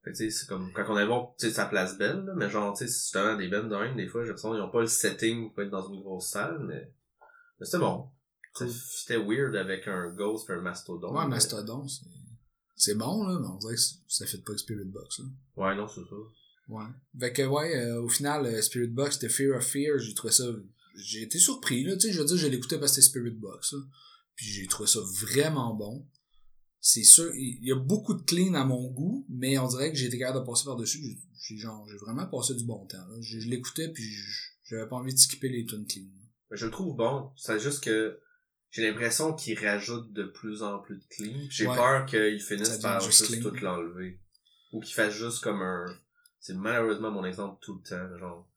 [0.04, 2.24] Fait que, tu sais, c'est comme, quand on allait voir, tu sais, sa place belle,
[2.26, 4.52] là, mais genre, tu sais, c'est justement des bands de même, des fois, j'ai l'impression
[4.54, 6.92] qu'ils ont pas le setting pour être dans une grosse salle, mais,
[7.60, 8.10] mais c'était bon.
[8.56, 11.14] C'était weird avec un Ghost et un Mastodon.
[11.16, 12.06] Ouais, mais- Mastodon, c'est,
[12.76, 15.26] c'est bon, là, mais on dirait que ça fait pas que Spirit Box, là.
[15.58, 16.16] Ouais, non, c'est ça.
[16.70, 16.86] Ouais.
[17.20, 20.32] Fait que, ouais, euh, au final, euh, Spirit Box, c'était Fear of Fear, j'ai trouvé
[20.34, 20.46] ça,
[20.96, 23.36] j'ai été surpris, là, tu sais, je veux dire, je l'écoutais parce que c'était Spirit
[23.38, 23.80] Box, là.
[24.36, 26.08] Puis j'ai trouvé ça vraiment bon.
[26.80, 29.98] C'est sûr, il y a beaucoup de clean à mon goût, mais on dirait que
[29.98, 32.98] j'ai été capable de passer par-dessus, j'ai, j'ai genre, j'ai vraiment passé du bon temps,
[33.08, 33.16] là.
[33.22, 34.04] Je, je l'écoutais, puis
[34.64, 36.06] j'avais pas envie de skipper les tunes clean.
[36.52, 37.32] Je le trouve bon.
[37.36, 38.20] C'est juste que
[38.74, 41.38] j'ai l'impression qu'il rajoute de plus en plus de clean.
[41.50, 41.76] J'ai Ouais.
[41.76, 44.20] peur qu'il finisse par juste tout l'enlever.
[44.72, 45.86] Ou qu'il fasse juste comme un...
[46.40, 48.48] C'est malheureusement mon exemple tout le temps, genre...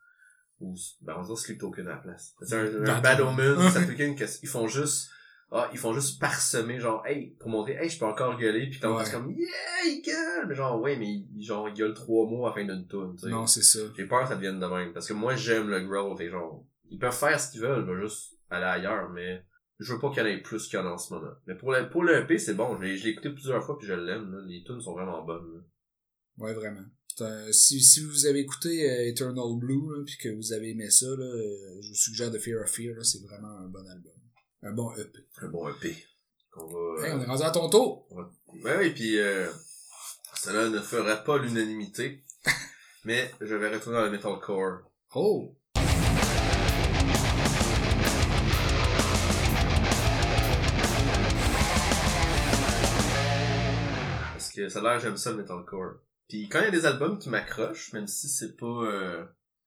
[0.61, 2.35] Ou, ben, on dirait Sleep Token à la place.
[2.41, 3.71] C'est un, un Bad Omen.
[3.71, 5.11] Ça peut qu'une que- ils font juste...
[5.53, 8.81] Ah, ils font juste parsemer, genre, hey, pour montrer, hey, je peux encore gueuler, puis
[8.81, 9.09] quand Ouais.
[9.13, 9.47] comme, yeah,
[9.85, 10.47] il gueule!
[10.49, 13.15] Mais genre, ouais, mais il, genre, il gueule trois mots à la fin d'une tune,
[13.15, 13.29] tu sais.
[13.29, 13.79] Non, c'est ça.
[13.97, 14.93] J'ai peur que ça devienne de même.
[14.93, 16.17] Parce que moi, j'aime le growl.
[16.17, 19.45] Fait genre, ils peuvent faire ce qu'ils veulent, ils veulent juste aller ailleurs, mais
[19.79, 21.33] je veux pas qu'il y en ait plus qu'il y en a en ce moment.
[21.47, 22.77] Mais pour le, pour le EP, c'est bon.
[22.81, 24.45] Je l'ai écouté plusieurs fois puis je l'aime.
[24.47, 25.55] Les tunes sont vraiment bonnes.
[25.55, 25.61] là.
[26.39, 26.85] Ouais, vraiment.
[27.21, 31.07] Un- si, si vous avez écouté euh, Eternal Blue, puis que vous avez aimé ça,
[31.07, 34.13] là, euh, je vous suggère de Fear of Fear, c'est vraiment un bon album.
[34.63, 35.19] Un bon EP.
[35.41, 35.97] Un bon EP.
[36.51, 38.07] Qu'on va, Hey, euh, on est rendu à ton tour!
[38.65, 39.47] Ouais, oui, puis euh,
[40.35, 42.23] cela ne ferait pas l'unanimité.
[43.05, 44.81] mais je vais retourner dans le metalcore.
[45.15, 45.57] Oh!
[54.57, 55.95] Que ça a l'air j'aime ça le metalcore.
[56.29, 59.25] Puis quand il y a des albums qui m'accrochent, même si c'est pas euh,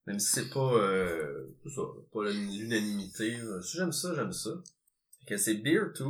[0.07, 1.81] même si c'est pas euh, c'est ça,
[2.11, 4.49] pas l'unanimité, si j'aime ça, j'aime ça.
[5.19, 6.05] Fait que c'est Beer 2,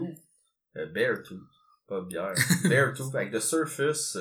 [0.78, 1.40] euh, Bear 2,
[1.88, 4.18] pas bière, Bear 2 avec The Surface,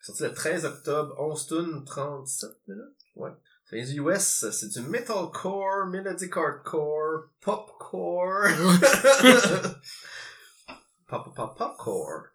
[0.00, 2.84] sorti le 13 octobre, 11 tunes, 37 minutes,
[3.16, 3.32] ouais.
[3.68, 8.46] C'est les US, c'est du metalcore, melodic hardcore, popcore.
[11.08, 12.26] pop pop popcore.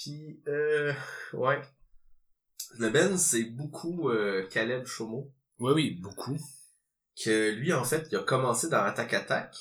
[0.00, 0.92] Puis euh,
[1.34, 1.60] ouais.
[2.78, 6.38] Le Ben c'est beaucoup euh, Caleb Chomo Oui, oui, beaucoup.
[7.22, 9.56] que lui en fait, il a commencé dans Attack Attack.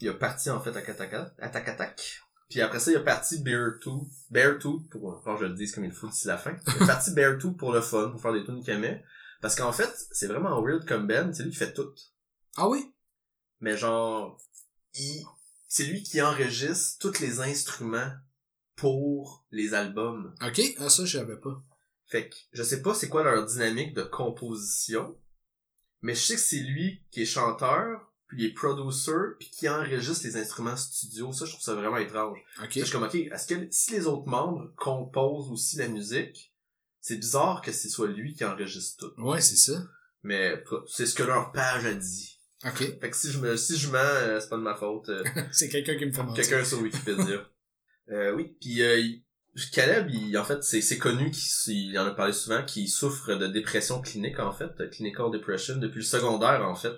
[0.00, 2.20] Il a parti en fait à Attack Attack Attack.
[2.48, 3.90] Puis après ça, il a parti Bear 2.
[4.30, 6.56] Bear 2 pour quand je le dise comme il faut d'ici la fin.
[6.66, 9.04] Il est parti Bear 2 pour le fun, pour faire des tunes qu'il aimait.
[9.40, 11.92] Parce qu'en fait, c'est vraiment weird comme Ben, c'est lui qui fait tout.
[12.56, 12.90] Ah oui?
[13.60, 14.38] mais genre
[14.94, 15.24] il
[15.68, 18.12] c'est lui qui enregistre tous les instruments
[18.76, 20.34] pour les albums.
[20.44, 21.62] Ok, ah ça, je savais pas.
[22.06, 25.16] Fait que je sais pas c'est quoi leur dynamique de composition,
[26.02, 29.68] mais je sais que c'est lui qui est chanteur, puis il est producer, puis qui
[29.68, 31.32] enregistre les instruments studio.
[31.32, 32.38] Ça, je trouve ça vraiment étrange.
[32.62, 32.72] Ok.
[32.74, 36.52] Je suis comme, ok, est-ce que si les autres membres composent aussi la musique,
[37.00, 39.22] c'est bizarre que ce soit lui qui enregistre tout.
[39.22, 39.82] Ouais, c'est ça.
[40.22, 42.40] Mais c'est ce que leur page a dit.
[42.64, 42.98] Ok.
[42.98, 45.08] Fait que si je me, si je mens, euh, c'est pas de ma faute.
[45.10, 45.22] euh,
[45.52, 46.46] c'est quelqu'un qui me fait mentir.
[46.48, 47.46] Quelqu'un sur Wikipédia.
[48.10, 49.02] euh, oui, puis euh,
[49.72, 53.46] Caleb, il, en fait, c'est connu qu'il il en a parlé souvent, qu'il souffre de
[53.46, 56.94] dépression clinique, en fait, clinical depression, depuis le secondaire, en fait.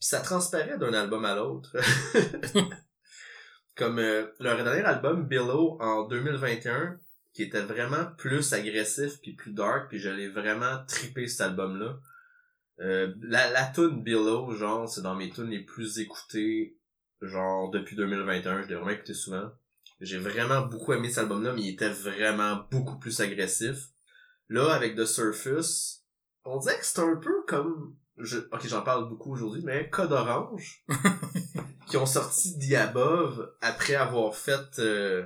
[0.00, 1.76] Puis ça transparaît d'un album à l'autre.
[3.76, 6.98] Comme euh, leur dernier album, Below, en 2021,
[7.32, 11.98] qui était vraiment plus agressif puis plus dark, puis je l'ai vraiment trippé cet album-là.
[12.80, 16.76] Euh, la, la tune Below, genre, c'est dans mes tunes les plus écoutées,
[17.20, 19.50] genre, depuis 2021, je l'ai vraiment écouté souvent.
[20.00, 23.88] J'ai vraiment beaucoup aimé cet album-là, mais il était vraiment beaucoup plus agressif.
[24.48, 26.04] Là, avec The Surface,
[26.44, 27.96] on dirait que c'est un peu comme...
[28.18, 30.84] Je, ok, j'en parle beaucoup aujourd'hui, mais Code Orange,
[31.88, 34.78] qui ont sorti The Above après avoir fait...
[34.78, 35.24] euh,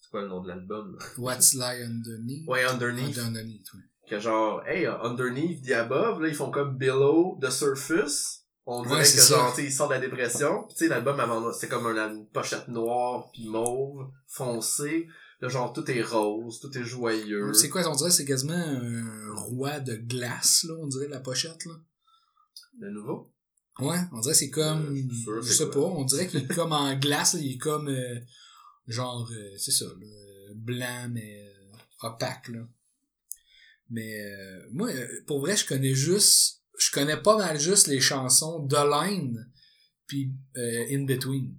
[0.00, 0.98] c'est quoi le nom de l'album?
[1.16, 2.46] What's Lie Underneath?
[2.46, 3.18] Ouais, Underneath.
[3.18, 3.80] Underneath, ouais.
[4.08, 8.94] Que genre, hey, Underneath, The Above, là, ils font comme Below, The Surface, On dirait
[8.94, 10.64] Ouais, que c'est genre, il sort de la dépression.
[10.64, 15.06] Puis tu sais, l'album avant, c'était comme un- une pochette noire, puis mauve, foncé.
[15.40, 17.52] Là, genre, tout est rose, tout est joyeux.
[17.52, 21.66] C'est quoi, on dirait c'est quasiment un roi de glace, là, on dirait, la pochette,
[21.66, 21.74] là.
[22.80, 23.30] De nouveau?
[23.80, 25.72] Ouais, on dirait c'est comme, Euh, je suis sûr, je c'est sais quoi.
[25.90, 28.18] pas, on dirait qu'il est comme en glace, là, il est comme, euh,
[28.86, 31.52] genre, euh, c'est ça, là, blanc, mais
[32.00, 32.60] opaque, là.
[33.90, 34.88] Mais euh, moi,
[35.26, 39.46] pour vrai, je connais juste, je connais pas mal juste les chansons The Line,
[40.06, 41.54] puis euh, In Between.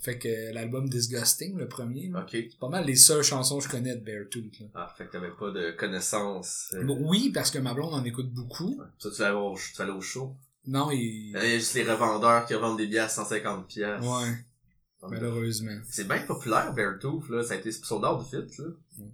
[0.00, 3.96] Fait que l'album Disgusting, le premier, c'est pas mal les seules chansons que je connais
[3.96, 4.66] de Beartooth, là.
[4.74, 6.68] Ah, fait que t'avais pas de connaissances.
[6.74, 8.78] euh, oui, parce que ma blonde en écoute beaucoup.
[8.78, 8.86] ouais.
[9.00, 10.36] Ça, tu l'avais au, tu allais au show?
[10.68, 11.30] Non, il...
[11.30, 14.00] Il y a juste les revendeurs qui revendent des billets à 150 pièces.
[14.04, 14.34] Ouais,
[15.10, 15.78] malheureusement.
[15.90, 17.42] C'est bien populaire, Beartooth, là.
[17.42, 18.66] Ça a été sold out vite, là.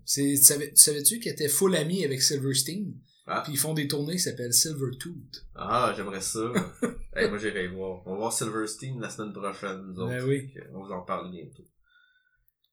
[0.05, 2.93] Savais- tu savais-tu qu'il était full ami avec Silverstein?
[3.27, 3.41] Ah.
[3.43, 5.47] Puis ils font des tournées qui s'appellent Silvertooth.
[5.55, 6.53] Ah, j'aimerais ça.
[7.17, 8.03] hey, moi, j'irai voir.
[8.07, 10.11] On va voir Silverstein la semaine prochaine, nous autres.
[10.11, 10.53] Ben oui.
[10.73, 11.65] On vous en parle bientôt.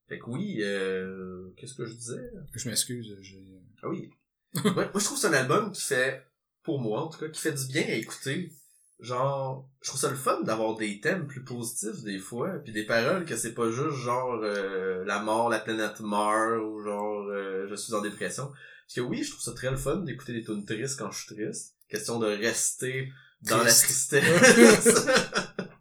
[0.10, 2.32] Fait que oui, euh, qu'est-ce que je disais?
[2.54, 3.42] Je m'excuse, j'ai...
[3.82, 4.12] Ah oui.
[4.56, 6.26] Ouais, moi, je trouve que c'est un album qui fait,
[6.64, 8.52] pour moi en tout cas, qui fait du bien à écouter.
[9.00, 12.86] Genre, je trouve ça le fun d'avoir des thèmes plus positifs des fois, puis des
[12.86, 17.66] paroles que c'est pas juste genre euh, la mort, la planète meurt, ou genre euh,
[17.68, 18.52] je suis en dépression.
[18.94, 21.24] Parce que oui, je trouve ça très le fun d'écouter des tunes tristes quand je
[21.24, 21.76] suis triste.
[21.88, 23.10] Question de rester
[23.42, 24.10] dans la Triste.
[24.18, 25.06] tristesse.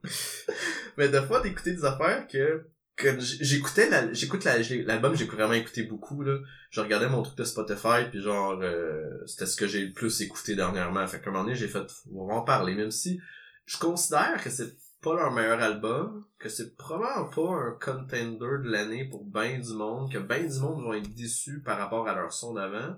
[0.97, 5.55] Mais des fois d'écouter des affaires que que j'écoutais la- j'écoute la- l'album j'ai vraiment
[5.55, 6.39] écouté beaucoup là
[6.71, 10.21] je regardais mon truc de Spotify puis genre euh, c'était ce que j'ai le plus
[10.21, 13.19] écouté dernièrement fait qu'à un moment donné j'ai fait on va en parler même si
[13.65, 18.71] je considère que c'est pas leur meilleur album que c'est probablement pas un contender de
[18.71, 22.15] l'année pour ben du monde que ben du monde vont être déçus par rapport à
[22.15, 22.97] leur son d'avant.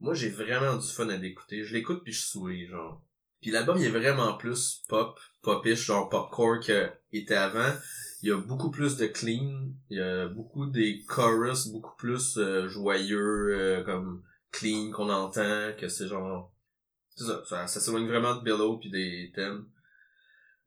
[0.00, 1.64] Moi j'ai vraiment du fun à l'écouter.
[1.64, 3.02] Je l'écoute puis je souris genre.
[3.40, 7.72] Puis l'album il est vraiment plus pop popish genre popcore que était avant.
[8.22, 12.36] Il y a beaucoup plus de clean, il y a beaucoup des chorus beaucoup plus
[12.36, 14.22] euh, joyeux, euh, comme
[14.52, 16.52] clean qu'on entend, que c'est genre...
[17.16, 19.66] C'est ça, ça, s'éloigne vraiment de Billow puis des thèmes.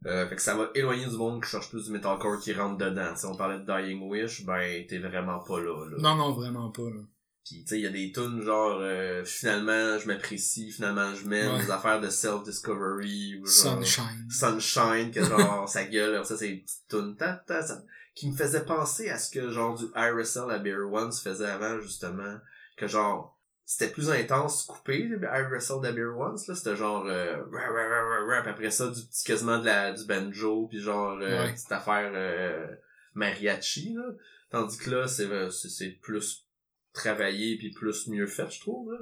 [0.06, 2.78] Euh, fait que ça va éloigner du monde qui cherche plus du metalcore qui rentre
[2.78, 3.16] dedans.
[3.16, 5.86] Si on parlait de Dying Wish, ben t'es vraiment pas là.
[5.90, 5.98] là.
[6.00, 7.02] Non, non, vraiment pas, là.
[7.46, 11.28] Pis tu sais, il y a des tunes genre euh, finalement je m'apprécie, finalement je
[11.28, 11.62] m'aime, Ouais.
[11.66, 14.28] des affaires de self-discovery ou genre Sunshine.
[14.30, 17.84] Sunshine, que genre sa gueule, alors ça c'est des petites tunes ta, ta, ça-
[18.16, 21.48] qui me faisait penser à ce que genre du IRSL à Beer One se faisait
[21.50, 22.38] avant justement,
[22.78, 27.38] que genre c'était plus intense coupé le IRSL de Beer Ones là, c'était genre euh,
[27.52, 31.44] rah, rah, puis après ça du petit quasiment de la du banjo puis genre euh,
[31.46, 31.54] Ouais.
[31.54, 32.68] petite affaire euh,
[33.14, 34.04] mariachi là,
[34.50, 36.46] tandis que là c'est euh, c'est c'est plus
[36.94, 39.00] travaillé puis plus mieux fait je trouve là.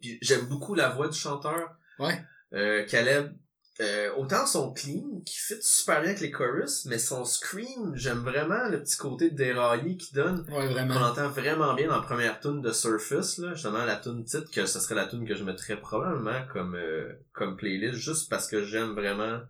[0.00, 1.74] Puis j'aime beaucoup la voix du chanteur.
[1.98, 2.20] Ouais.
[2.52, 3.34] Euh, Caleb,
[3.80, 8.20] euh, autant son clean qui fit super bien avec les chorus, mais son scream, j'aime
[8.20, 10.40] vraiment le petit côté déraillé qu'il donne.
[10.48, 10.94] Ouais, On vraiment.
[10.96, 14.64] entend vraiment bien dans la première tune de Surface, là, justement la tune titre, que
[14.64, 18.64] ce serait la tune que je mettrais probablement comme euh, comme playlist, juste parce que
[18.64, 19.40] j'aime vraiment.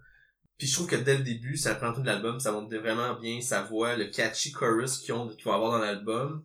[0.58, 3.14] Puis je trouve que dès le début, ça prend tout de l'album, ça montre vraiment
[3.20, 6.44] bien sa voix, le catchy chorus qu'ils ont, qu'ils vont avoir dans l'album.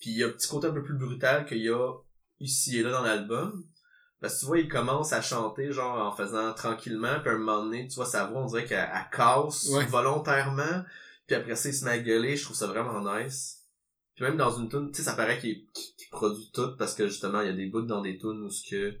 [0.00, 1.92] Puis il y a un petit côté un peu plus brutal qu'il y a
[2.40, 3.64] ici et là dans l'album.
[4.22, 7.38] Parce que tu vois, il commence à chanter genre en faisant tranquillement, puis à un
[7.38, 9.84] moment donné, tu vois sa voix, on dirait qu'elle elle casse Ouais.
[9.86, 10.84] volontairement,
[11.26, 13.64] puis après ça, il se met à gueuler, je trouve ça vraiment nice.
[14.14, 15.66] Puis même dans une tune, tu sais, ça paraît qu'il
[16.12, 18.62] produit tout, parce que justement, il y a des bouts dans des tunes où ce
[18.70, 18.94] que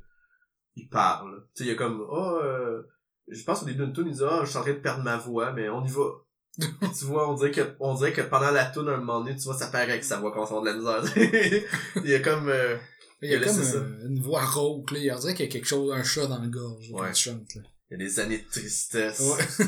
[0.74, 1.46] il parle.
[1.54, 2.82] Tu sais, il y a comme, oh, euh,
[3.28, 5.04] je pense au début d'une tune, il dit, ah, je suis en train de perdre
[5.04, 6.04] ma voix, mais on y va.
[6.58, 6.68] Puis
[6.98, 9.36] tu vois, on dirait que, on dirait que pendant la tune, à un moment donné,
[9.36, 11.62] tu vois, ça paraît que sa voix commence à avoir de la misère.
[11.96, 12.76] il y a comme, euh,
[13.22, 13.78] Il y a comme ça.
[14.04, 14.98] une voix rauque, là.
[14.98, 17.06] Il dirait qu'il y a quelque chose, un chat dans le gorge, Ouais.
[17.06, 17.62] quand tu chantes, là.
[17.90, 19.20] il y a des années de tristesse.
[19.20, 19.66] Ouais.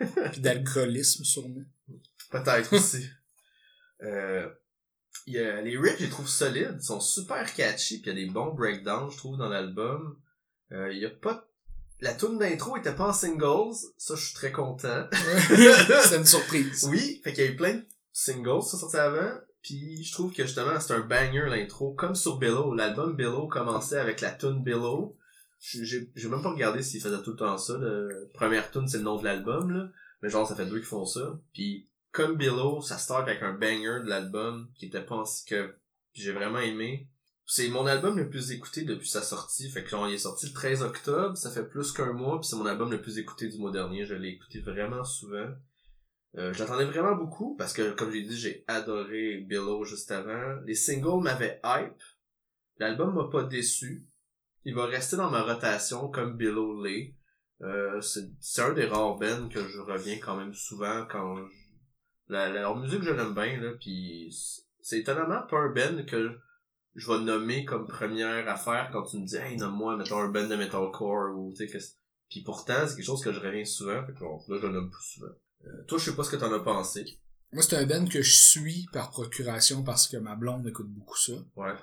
[0.32, 1.62] Puis d'alcoolisme, sûrement.
[2.30, 3.06] Peut-être aussi.
[4.02, 4.48] Euh,
[5.26, 8.18] il y a, les riffs, je les trouve solides, ils sont super catchy, puis il
[8.18, 10.18] y a des bons breakdowns, je trouve, dans l'album.
[10.72, 11.48] Euh, il y a pas...
[12.00, 15.06] La tune d'intro était pas en singles, ça je suis très content.
[16.04, 16.86] C'est une surprise.
[16.90, 19.32] Oui, fait qu'il y a eu plein de singles qui sont sortis avant,
[19.66, 22.72] puis je trouve que justement c'est un banger l'intro, comme sur Billow.
[22.72, 25.18] L'album Billow commençait avec la tune Billow.
[25.58, 27.76] J'ai même pas regardé s'ils faisaient tout le temps ça.
[27.76, 29.88] La première tune c'est le nom de l'album, là.
[30.22, 31.40] Mais genre ça fait deux qui font ça.
[31.52, 35.74] Puis comme Billow, ça start avec un banger de l'album qui était pas que
[36.12, 37.08] j'ai vraiment aimé.
[37.44, 39.68] C'est mon album le plus écouté depuis sa sortie.
[39.68, 42.48] Fait que genre, il est sorti le 13 octobre, ça fait plus qu'un mois, puis
[42.48, 44.06] c'est mon album le plus écouté du mois dernier.
[44.06, 45.48] Je l'ai écouté vraiment souvent.
[46.36, 50.60] Euh, je l'attendais vraiment beaucoup parce que, comme j'ai dit, j'ai adoré Billow juste avant.
[50.66, 52.02] Les singles m'avaient hype.
[52.78, 54.06] L'album m'a pas déçu.
[54.64, 57.14] Il va rester dans ma rotation comme Billow l'est.
[57.62, 61.42] Euh, c'est un des rares bands que je reviens quand même souvent quand je...
[62.28, 64.30] la, la- leur musique je l'aime bien là puis
[64.82, 66.38] c'est- étonnamment pas un band que
[66.96, 70.46] je vais nommer comme première affaire quand tu me dis hey nomme-moi mettons un band
[70.48, 71.82] de metalcore ou tu sais que
[72.28, 74.72] puis pourtant c'est quelque chose que je reviens souvent fait que bon, là je le
[74.74, 75.32] nomme plus souvent
[75.66, 77.04] Euh, toi je sais pas ce que t'en as pensé
[77.52, 81.18] Moi, c'est un band que je suis par procuration parce que ma blonde écoute beaucoup
[81.18, 81.34] ça.
[81.56, 81.74] ouais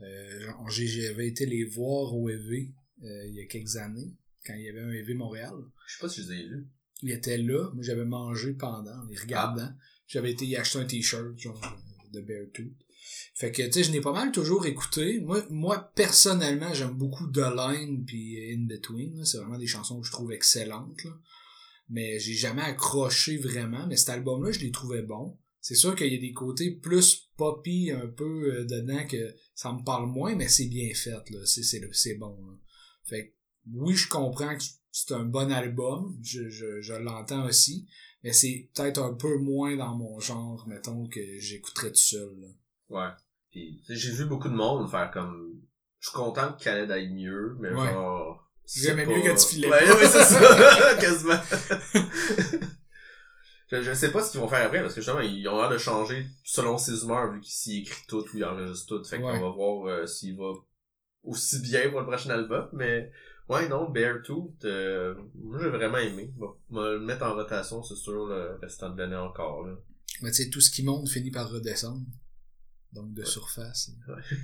[0.00, 2.72] Euh, j'avais été les voir au EV
[3.02, 4.12] euh, il y a quelques années,
[4.44, 5.54] quand il y avait un EV Montréal.
[5.86, 6.68] je sais pas si je les ai lus
[7.02, 9.70] Il était là, moi j'avais mangé pendant, en les regardant.
[10.06, 11.60] J'avais été y acheter un t-shirt, genre,
[12.12, 12.72] de Beartooth.
[13.34, 15.20] Fait que, tu sais, je n'ai pas mal toujours écouté.
[15.20, 19.24] Moi, moi personnellement, j'aime beaucoup The Line puis In Between.
[19.24, 21.04] C'est vraiment des chansons que je trouve excellentes.
[21.04, 21.10] là.
[21.88, 23.86] Mais j'ai jamais accroché vraiment.
[23.86, 25.38] Mais cet album-là, je l'ai trouvé bon.
[25.60, 29.72] C'est sûr qu'il y a des côtés plus poppy un peu euh, dedans que ça
[29.72, 31.10] me parle moins, mais c'est bien fait.
[31.30, 31.40] là.
[31.44, 32.36] C'est, bon.
[32.46, 32.52] là.
[33.04, 33.34] Fait que,
[33.74, 36.16] oui, je comprends que c'est un bon album.
[36.22, 37.88] Je, je, je l'entends aussi.
[38.24, 42.36] Mais c'est peut-être un peu moins dans mon genre, mettons, que j'écouterais tout seul.
[42.40, 42.48] là.
[42.88, 43.14] Ouais.
[43.50, 45.60] Puis, j'ai vu beaucoup de monde faire comme.
[46.00, 47.92] Je suis content que Khaled aille mieux, mais Ouais.
[47.92, 48.47] genre.
[48.76, 49.76] J'aimais pas- mieux que tu filais pas.
[49.82, 51.40] ouais, c'est ça, quasiment.
[53.70, 55.70] je, je sais pas ce qu'ils vont faire après, parce que justement, ils ont l'air
[55.70, 59.04] de changer selon ses humeurs, vu qu'il écrit tout ou il enregistre tout.
[59.04, 59.22] Fait Ouais.
[59.38, 60.52] qu'on va voir euh, s'il va
[61.24, 63.10] aussi bien pour le prochain album, mais.
[63.48, 66.30] Ouais, non, Beartooth, euh, moi j'ai vraiment aimé.
[66.36, 69.72] Bon, on va le mettre en rotation, c'est sûr, le restant de l'année encore, là.
[70.20, 72.02] Mais tu sais, tout ce qui monte finit par redescendre.
[72.92, 73.90] Donc de surface.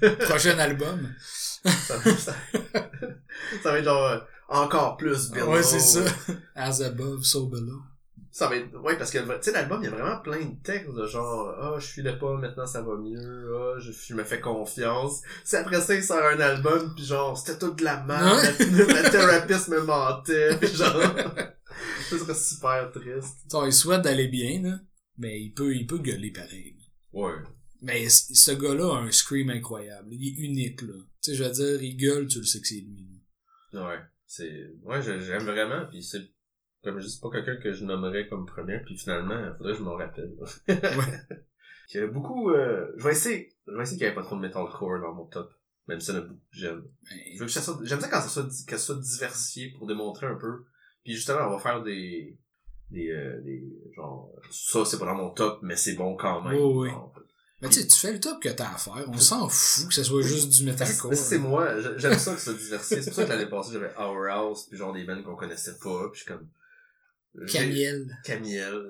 [0.03, 0.11] Ouais.
[0.17, 1.13] Prochain album.
[1.65, 2.35] ça, ça,
[3.63, 4.19] ça va être genre euh,
[4.49, 5.53] encore plus below.
[5.53, 6.05] Ouais, c'est ça.
[6.55, 7.81] As above, so below.
[8.31, 10.57] Ça va être, ouais, parce que, tu sais, l'album, il y a vraiment plein de
[10.65, 14.25] textes de genre, ah, je filais pas, maintenant ça va mieux, ah, je, je me
[14.25, 15.23] fais confiance.
[15.45, 18.67] C'est après ça, il sort un album, puis genre, c'était tout de la merde, Ouais.
[18.87, 21.01] la, la thérapeute me mentait, puis genre,
[22.11, 23.37] ce serait super triste.
[23.67, 24.79] Il souhaite d'aller bien, là.
[25.17, 26.77] Mais il peut, il peut gueuler pareil.
[27.13, 27.35] Ouais.
[27.85, 30.09] Mais ce gars-là a un scream incroyable.
[30.13, 30.95] Il est unique, là.
[31.23, 33.09] Tu sais, je veux dire, il gueule, tu le sais que c'est lui.
[33.73, 33.89] là.
[33.89, 33.99] Ouais.
[34.27, 36.23] C'est, ouais, je- j'aime vraiment, puis c'est,
[36.83, 39.79] comme je dis, pas quelqu'un que je nommerais comme premier, puis finalement, il faudrait que
[39.79, 40.35] je m'en rappelle.
[40.69, 41.39] Ouais.
[41.93, 44.23] Il y a beaucoup, euh, je vais essayer, je vais essayer qu'il y ait pas
[44.23, 45.53] trop de metalcore dans mon top.
[45.87, 46.83] Même si ça beaucoup j'aime.
[47.39, 50.37] Veux que ça J'aime ça quand ça soit, que ça soit diversifié pour démontrer un
[50.37, 50.65] peu.
[51.05, 52.39] Puis justement, on va faire des,
[52.91, 53.63] des, euh, des,
[53.95, 56.55] genre, ça c'est pas dans mon top, mais c'est bon quand même.
[56.59, 56.89] Oui, oui.
[56.89, 57.15] Genre,
[57.63, 59.05] Mais tu sais, tu fais le top que t'as à faire.
[59.09, 61.15] On s'en fout que ce soit juste du metalcore.
[61.15, 63.01] C'est moi, J'a- j'aime ça que ça soit diversifié.
[63.03, 65.77] C'est pour ça que l'année passée, j'avais Our House, puis genre des bands qu'on connaissait
[65.83, 66.49] pas, puis je suis comme...
[67.49, 68.17] Camiel.
[68.25, 68.83] Camiel.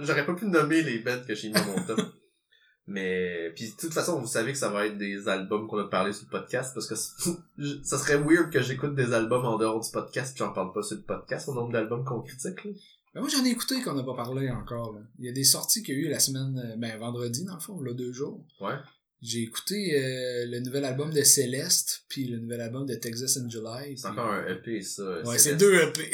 [0.00, 2.00] J'aurais pas pu nommer les bands que j'ai mis dans mon top.
[2.90, 5.88] Mais, puis de toute façon, vous savez que ça va être des albums qu'on a
[5.88, 9.78] parlé sur le podcast, parce que ça serait weird que j'écoute des albums en dehors
[9.78, 12.70] du podcast, puis j'en parle pas sur le podcast, au nombre d'albums qu'on critique, là.
[13.14, 14.92] Ben, moi, j'en ai écouté qu'on n'a pas parlé encore.
[14.94, 15.00] là.
[15.18, 17.54] Il y a des sorties qu'il y a eu la semaine, euh, ben vendredi dans
[17.54, 18.44] le fond, là, deux jours.
[18.60, 18.74] Ouais.
[19.20, 23.48] J'ai écouté euh, le nouvel album de Céleste, puis le nouvel album de Texas in
[23.48, 23.96] July.
[23.96, 25.22] C'est encore un EP, ça.
[25.22, 26.10] Ouais, c'est deux EP.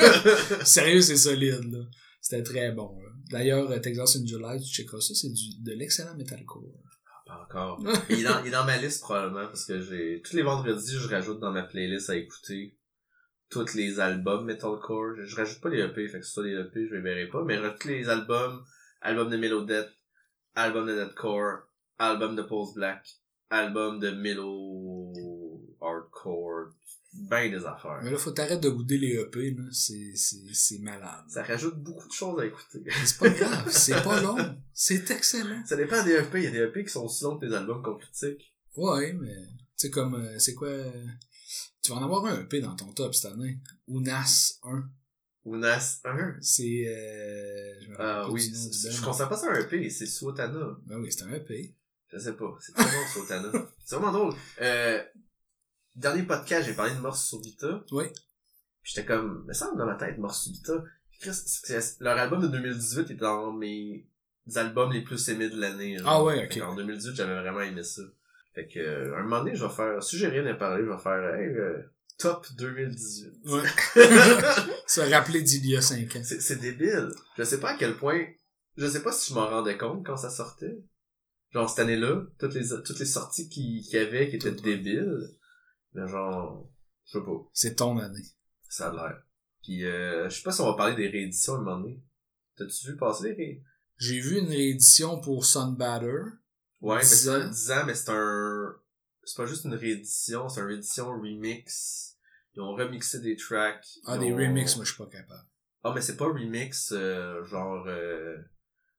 [0.64, 1.78] Sérieux, c'est solide, là.
[2.20, 3.00] C'était très bon.
[3.00, 3.08] là.
[3.30, 6.62] D'ailleurs, euh, Texas in July, tu checkeras ça, c'est du, de l'excellent metalcore.
[7.26, 7.82] Pas encore.
[8.10, 10.98] il, est dans, il est dans ma liste probablement parce que j'ai tous les vendredis
[10.98, 12.76] je rajoute dans ma playlist à écouter
[13.52, 15.14] tous les albums metalcore.
[15.16, 17.44] Je, je rajoute pas les EP, fait que ça les EP je les verrai pas,
[17.44, 18.64] mais je rajoute tous les albums,
[19.00, 19.90] album de Melodeath,
[20.54, 21.60] album de Deathcore,
[21.98, 23.06] album de Pulse Black,
[23.50, 25.12] album de Melo
[25.80, 26.72] Hardcore,
[27.12, 28.00] ben des affaires.
[28.02, 29.64] Mais là, faut t'arrêter de bouder les EP, là.
[29.70, 31.24] C'est, c'est, c'est malade.
[31.28, 32.82] Ça rajoute beaucoup de choses à écouter.
[32.84, 34.36] Mais c'est pas grave, c'est pas long.
[34.72, 35.62] C'est excellent.
[35.66, 37.54] ça dépend des EP, il y a des EP qui sont aussi longs que des
[37.54, 38.54] albums qu'on critique.
[38.76, 39.34] Ouais, mais,
[39.76, 40.90] tu sais, comme, euh, c'est quoi, euh,
[41.82, 43.58] tu vas en avoir un EP dans ton top cette année.
[43.88, 44.88] Unas 1.
[45.44, 46.36] Ou Nas 1.
[46.40, 50.78] C'est, euh, je me rappelle Ah oui, je considère pas ça un EP, c'est Suotana.
[50.86, 51.74] Ben oui, c'est un EP.
[52.12, 52.56] Je sais pas.
[52.60, 53.50] C'est très bon, Sultana.
[53.84, 54.34] c'est vraiment drôle.
[54.60, 55.02] Euh,
[55.96, 57.82] dernier podcast, j'ai parlé de Mors Subita.
[57.90, 58.04] Oui.
[58.84, 60.84] J'étais comme, mais ça, dans ma tête, Mors Subita.
[62.00, 64.06] Leur album de 2018 est dans mes
[64.54, 65.96] albums les plus aimés de l'année.
[66.04, 66.58] Ah ouais, ok.
[66.58, 68.02] Qu'en 2018, j'avais vraiment aimé ça.
[68.54, 70.90] Fait que, euh, un moment donné, je vais faire, si j'ai rien à parler, je
[70.90, 71.82] vais faire, hey, euh,
[72.18, 73.46] top 2018.
[73.46, 73.62] Ouais.
[74.86, 76.22] Se rappeler d'il y a 5 ans.
[76.22, 77.08] c'est, débile.
[77.38, 78.26] Je sais pas à quel point,
[78.76, 80.84] je sais pas si je m'en rendais compte quand ça sortait.
[81.50, 85.28] Genre, cette année-là, toutes les, toutes les sorties qu'il y avait qui étaient débiles.
[85.94, 86.70] Mais genre,
[87.04, 87.50] je sais pas.
[87.52, 88.26] C'est ton année.
[88.68, 89.22] Ça a l'air.
[89.62, 92.02] Puis, euh, je sais pas si on va parler des rééditions à un moment donné.
[92.56, 93.62] T'as-tu vu passer les ré...
[93.98, 96.22] J'ai vu une réédition pour Sunbatter.
[96.82, 97.48] Ouais, mais ans.
[97.48, 98.74] 10 ans, mais c'est un...
[99.24, 102.16] C'est pas juste une réédition, c'est une réédition remix
[102.54, 103.86] Ils ont remixé des tracks.
[104.06, 105.46] Ah, des ont- remixes, moi, je suis pas capable.
[105.84, 108.36] Ah, mais c'est pas remix, euh, genre, euh,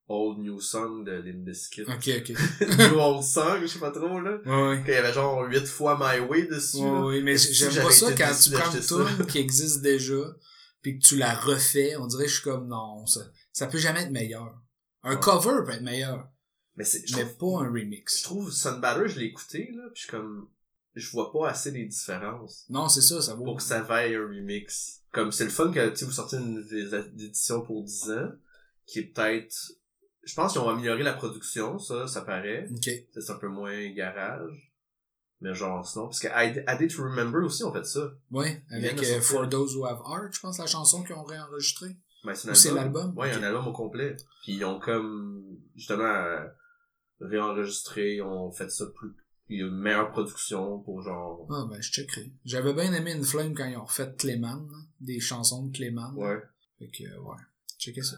[0.08, 1.84] Old New Song de Limp Bizkit.
[1.84, 2.30] Ok, ok.
[2.92, 4.38] New Old Song, je sais pas trop, là.
[4.46, 4.78] Ouais, ouais.
[4.86, 7.92] Quand il y avait genre 8 fois My Way dessus, Ouais, ouais, mais j'aime pas
[7.92, 8.80] ça quand tu prends une
[9.18, 10.24] tune qui existe déjà,
[10.82, 13.22] puis que tu la refais, on dirait que je suis comme, non, ça,
[13.52, 14.54] ça peut jamais être meilleur.
[15.04, 15.20] Un Ouais.
[15.22, 16.30] cover peut être meilleur,
[16.76, 18.22] Mais c'est, je mais trouve, pas un je remix.
[18.24, 20.48] trouve Sunbatter, je l'ai écouté, là, pis je comme,
[20.96, 22.66] je vois pas assez les différences.
[22.70, 23.44] Non, c'est ça, ça vaut.
[23.44, 25.02] pour que ça vaille un remix.
[25.12, 26.66] Comme c'est le fun que tu sais, vous sortez une
[27.20, 28.32] édition pour 10 ans,
[28.86, 29.56] qui est peut-être.
[30.24, 32.68] Je pense qu'ils ont amélioré la production, ça, ça paraît.
[32.72, 32.90] Ok.
[33.14, 34.72] C'est un peu moins garage.
[35.42, 36.06] Mais genre sinon.
[36.06, 38.14] Parce que I, I Did to Remember aussi ont fait ça.
[38.32, 39.20] Ouais, avec euh.
[39.20, 41.98] For Those Who Have Heart, je pense, la chanson qu'ils ont réenregistrée.
[42.24, 43.16] Ben, c'est l'album?
[43.18, 44.16] Ouais, un album au complet.
[44.44, 46.38] Puis ils ont comme justement
[47.20, 49.14] réenregistré, ont fait ça plus.
[49.50, 51.48] Il y a une meilleure production pour genre.
[51.50, 52.32] Ah, ben, je checkerai.
[52.46, 54.60] J'avais bien aimé une flame quand ils ont refait là,
[55.02, 56.14] des chansons de Clayman.
[56.16, 56.42] Ouais.
[56.80, 57.38] Fait que, euh, ouais.
[57.78, 58.18] Checker ça.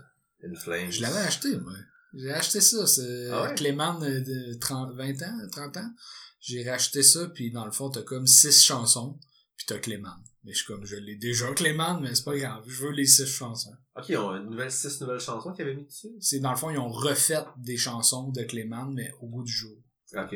[0.56, 0.92] Flames.
[0.92, 1.74] Je l'avais acheté, moi.
[2.14, 3.62] J'ai acheté ça, c'est Ah ouais?
[4.04, 5.92] Euh, de 30, 20 ans, 30 ans.
[6.40, 9.20] J'ai racheté ça, puis dans le fond, t'as comme 6 chansons,
[9.58, 10.24] puis t'as Clayman.
[10.44, 13.06] Mais je suis comme, je l'ai déjà Clayman, mais c'est pas grave, je veux les
[13.06, 13.76] 6 chansons.
[13.96, 16.12] Ok, ils ont une nouvelle, six nouvelles chansons qu'ils avaient mis dessus?
[16.20, 19.52] C'est dans le fond, ils ont refait des chansons de Clayman, mais au goût du
[19.52, 19.78] jour.
[20.14, 20.36] Ok.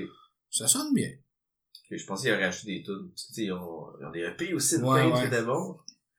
[0.49, 1.11] Ça sonne bien.
[1.11, 3.11] Ok, je pensais qu'ils auraient acheté des tunes.
[3.15, 5.30] Tu sais, ils ont, ils ont des EP aussi de Ouais, ouais.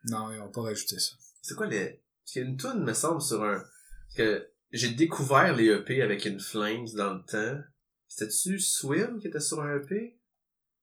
[0.05, 1.13] Non, ils ont pas rajouté ça.
[1.41, 2.03] C'est quoi les...
[2.23, 3.59] Parce qu'il y a une tune, me semble, sur un...
[3.59, 7.63] Parce que j'ai découvert les EP avec une Flames dans le temps.
[8.07, 10.19] C'était-tu Swim qui était sur un EP?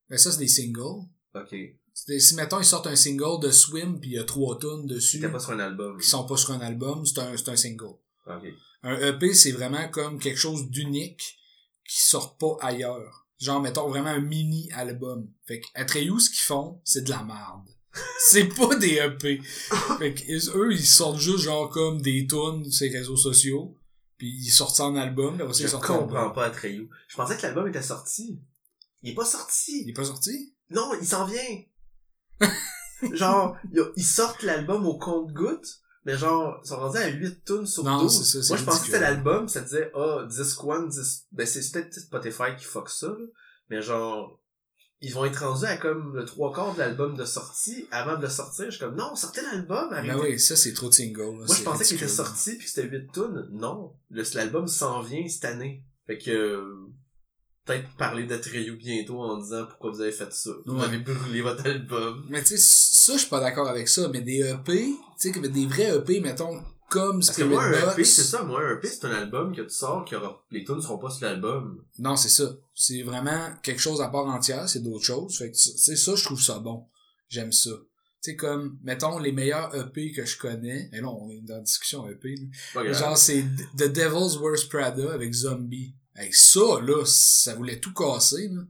[0.09, 1.05] Mais ça, c'est des singles.
[1.35, 1.55] Ok.
[2.05, 5.17] Si, mettons, ils sortent un single de Swim, puis il y a 3 tunes dessus,
[5.17, 5.99] C'était pas sur un album.
[5.99, 7.95] qui sont pas sur un album, c'est un, un single.
[8.83, 11.37] Un EP, c'est vraiment comme quelque chose d'unique
[11.89, 13.25] qui sort pas ailleurs.
[13.39, 15.27] Genre, mettons vraiment un mini-album.
[15.47, 17.67] Fait que Atreyu, ce qu'ils font, c'est de la merde.
[18.29, 19.41] c'est pas des EP.
[19.97, 23.75] Fait que eux, ils sortent juste genre comme des tunes sur les réseaux sociaux.
[24.17, 25.39] Puis ils sortent ça en album.
[25.41, 26.89] Après ça, Je ils comprends pas Atreyu.
[27.07, 28.39] Je pensais que l'album était sorti.
[29.01, 29.83] Il est pas sorti.
[29.83, 30.53] Il est pas sorti?
[30.69, 31.63] Non, il s'en vient.
[33.13, 33.57] genre,
[33.95, 35.67] ils sortent l'album au compte-goutte,
[36.05, 38.17] mais genre, ils sont rendus à 8 tunes sur Non, 12.
[38.17, 41.25] c'est ça, c'est Moi, je pensais que c'était l'album, ça disait, ah, disc one, disc...
[41.31, 43.25] Ben, c'est peut-être Spotify qui fuck ça, là.
[43.69, 44.39] Mais genre,
[45.01, 47.85] ils vont être rendus à comme le trois quarts de l'album de sortie.
[47.91, 50.07] Avant de le sortir, je suis comme, non, sortez l'album, arrêtez.
[50.13, 51.19] Ben oui, ça, c'est trop de singles.
[51.39, 51.45] là.
[51.45, 53.47] Moi, je pensais qu'il était sorti puis que c'était 8 tunes.
[53.51, 53.93] Non.
[54.09, 55.83] Le- L'album s'en vient cette année.
[56.07, 56.87] Fait que, euh,
[57.67, 60.51] peut-être parler d'Atreyu bientôt en disant pourquoi vous avez fait ça.
[60.65, 60.85] Vous Ouais.
[60.85, 62.25] avez brûlé votre album.
[62.29, 64.07] Mais tu sais, ça, je suis pas d'accord avec ça.
[64.09, 67.93] Mais des EP, tu sais, des vrais EP, mettons, comme Parce que moi, un Box.
[67.93, 68.43] EP, c'est ça.
[68.43, 70.15] Moi, un EP, c'est un album que tu sors, que
[70.51, 71.83] les tunes seront pas sur l'album.
[71.99, 72.45] Non, c'est ça.
[72.73, 75.37] C'est vraiment quelque chose à part entière, c'est d'autres choses.
[75.37, 76.85] Fait que, sais, ça, je trouve ça bon.
[77.29, 77.71] J'aime ça.
[78.23, 80.89] Tu sais, comme, mettons, les meilleurs EP que je connais.
[80.93, 82.35] Et là, on est dans la discussion EP.
[82.93, 83.43] Genre, c'est
[83.77, 85.93] The Devil's Worst Prada avec Zombie.
[86.17, 88.61] Hey, ça, là, ça voulait tout casser, là.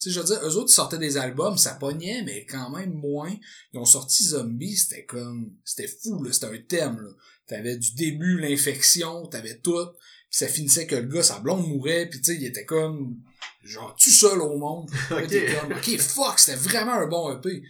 [0.00, 2.70] Tu sais, je veux dire, eux autres, ils sortaient des albums, ça pognait, mais quand
[2.70, 3.34] même moins.
[3.72, 7.10] Ils ont sorti Zombie, c'était comme, c'était fou, là, c'était un thème, là.
[7.46, 9.86] T'avais du début, l'infection, t'avais tout.
[10.30, 13.20] Puis ça finissait que le gars, sa blonde mourait, puis tu sais, il était comme,
[13.62, 14.90] genre, tout seul au monde.
[15.10, 17.62] Là, comme, ok, fuck, c'était vraiment un bon EP.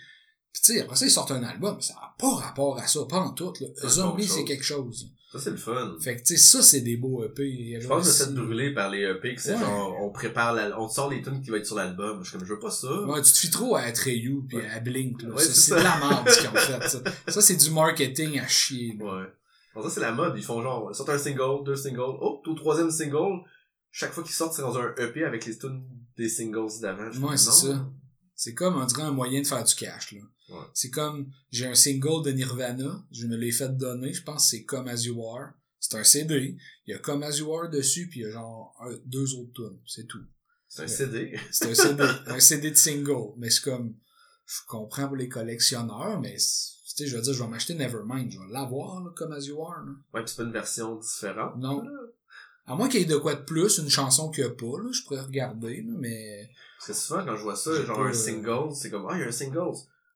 [0.55, 3.00] Puis tu sais, après ça, ils sortent un album, ça n'a pas rapport à ça,
[3.09, 3.66] pas en tout, là.
[3.76, 5.11] C'est Zombie, c'est quelque chose.
[5.32, 5.96] Ça, c'est le fun.
[6.00, 7.80] Fait que, tu sais, ça, c'est des beaux EP.
[7.80, 9.59] Je pense que fait brûler par les EP que c'est Ouais.
[9.59, 12.22] genre, on prépare la, on sort les tunes qui vont être sur l'album.
[12.22, 12.86] Je suis comme, je veux pas ça.
[13.02, 14.68] Ouais, tu te fies trop à Atreyu pis Ouais.
[14.70, 15.30] à Blink, là.
[15.30, 17.00] Ouais, c'est c'est de la merde, ce qu'ils ont fait, ça.
[17.32, 19.05] Ça, c'est du marketing à chier, là.
[19.07, 19.26] Ouais.
[19.74, 20.34] Alors ça, c'est la mode.
[20.36, 21.98] Ils font genre, ils sortent un single, deux singles.
[22.20, 23.40] Oh, au troisième single,
[23.90, 25.82] chaque fois qu'ils sortent, c'est dans un EP avec les tunes
[26.16, 27.11] des singles d'avant.
[27.28, 27.84] Ouais, c'est ça.
[28.36, 30.20] C'est comme, on dirait, un moyen de faire du cash, là.
[30.51, 30.57] Ouais.
[30.74, 34.57] C'est comme, j'ai un single de Nirvana, je me l'ai fait donner, je pense que
[34.57, 35.53] c'est Come As You Are.
[35.80, 36.57] C'est un CD.
[36.86, 39.34] Il y a Come As You Are dessus, puis il y a genre un- deux
[39.34, 39.78] autres tunes.
[39.86, 40.22] C'est tout.
[40.68, 41.38] C'est un CD.
[41.51, 42.03] C'est un CD.
[42.26, 43.32] un CD de single.
[43.36, 43.95] Mais c'est comme,
[44.47, 48.30] je comprends pour les collectionneurs, mais, tu sais, je veux dire, je vais m'acheter Nevermind.
[48.30, 49.92] Je vais l'avoir, là, Come As You Are, là.
[50.14, 51.57] Ouais, c'est pas une version différente.
[51.59, 51.82] Non.
[52.66, 54.78] À moins qu'il y ait de quoi de plus, une chanson qu'il n'y a pas,
[54.82, 56.49] là, je pourrais regarder, là, mais...
[56.78, 59.24] Parce que souvent, quand je vois ça, genre un single, c'est comme, ah, il y
[59.24, 59.74] a un single.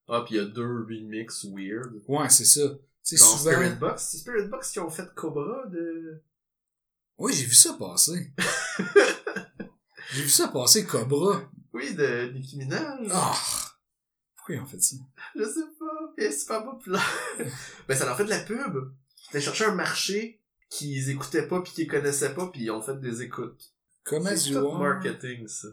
[0.09, 2.03] Ah, pis il y a deux remix weird.
[2.09, 2.63] Ouais, c'est ça.
[3.03, 3.37] Souvent...
[3.37, 4.09] Spirit Box.
[4.11, 6.23] C'est Spirit Box qui ont fait Cobra de...
[7.19, 8.33] Oui, j'ai vu ça passer.
[10.13, 11.43] j'ai vu ça passer, Cobra.
[11.73, 13.09] Oui, de Nicki Minaj.
[13.11, 13.35] Ah!
[14.37, 14.97] Pourquoi ils ont fait ça?
[15.35, 17.19] Je sais pas, pis elle est super populaire.
[17.89, 18.93] ben, ça leur fait de la pub.
[19.35, 20.41] Ils cherché un marché
[20.71, 23.75] qu'ils écoutaient pas pis qu'ils connaissaient pas pis ils ont fait des écoutes.
[24.05, 25.69] Comme As C'est marketing, ça.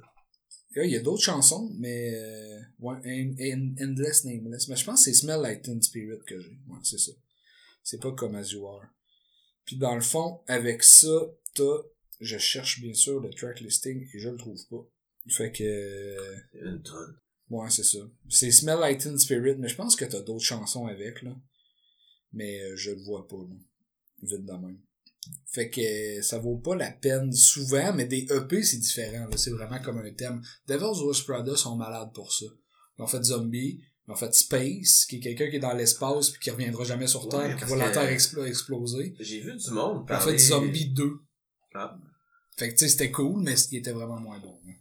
[0.83, 4.67] Il y a d'autres chansons, mais euh, ouais, En- En- Endless Nameless.
[4.67, 6.49] Mais je pense que c'est Smell Like Teen Spirit que j'ai.
[6.67, 7.11] Ouais, c'est ça.
[7.83, 8.85] C'est pas comme As You Are.
[9.65, 11.09] Puis dans le fond, avec ça,
[11.53, 11.77] t'as,
[12.19, 14.85] je cherche bien sûr le track listing et je le trouve pas.
[15.29, 16.17] Fait que,
[16.53, 17.17] Une tonne.
[17.49, 17.99] ouais, c'est ça.
[18.29, 21.35] C'est Smell Like Teen Spirit, mais je pense que t'as d'autres chansons avec, là.
[22.33, 23.55] Mais euh, je le vois pas, là.
[24.21, 24.79] Vite de même.
[25.47, 29.27] Fait que ça vaut pas la peine souvent, mais des EP c'est différent.
[29.35, 30.41] C'est vraiment comme un thème.
[30.67, 32.45] Devil's Worst Prada sont malades pour ça.
[32.97, 36.29] Ils ont fait Zombie, ils ont fait Space, qui est quelqu'un qui est dans l'espace
[36.29, 39.15] puis qui reviendra jamais sur Terre, Ouais, qui voit la Terre explo- exploser.
[39.19, 40.33] J'ai vu du monde en parler...
[40.33, 41.11] fait Zombie 2.
[41.73, 41.97] Ah.
[42.57, 44.57] Fait que tu sais, c'était cool, mais il était vraiment moins bon.
[44.67, 44.71] hein.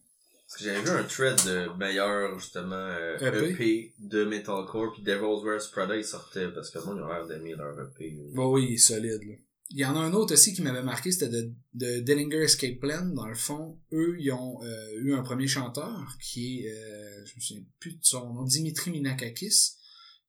[0.61, 3.51] J'avais vu un thread de meilleur, justement, euh, EP.
[3.51, 7.27] EP de Metalcore, puis Devil's Wears Prada, il sortait, parce que le monde, a l'air
[7.27, 8.17] d'aimer leur EP.
[8.33, 9.35] Bon, oui, il est solide, là.
[9.77, 12.79] Il y en a un autre aussi qui m'avait marqué, c'était de, de Dillinger Escape
[12.79, 13.07] Plan.
[13.07, 17.35] Dans le fond, eux, ils ont euh, eu un premier chanteur qui est, euh, je
[17.35, 19.73] me souviens plus de son nom, Dimitri Minakakis.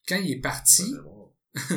[0.07, 0.91] Quand il est parti,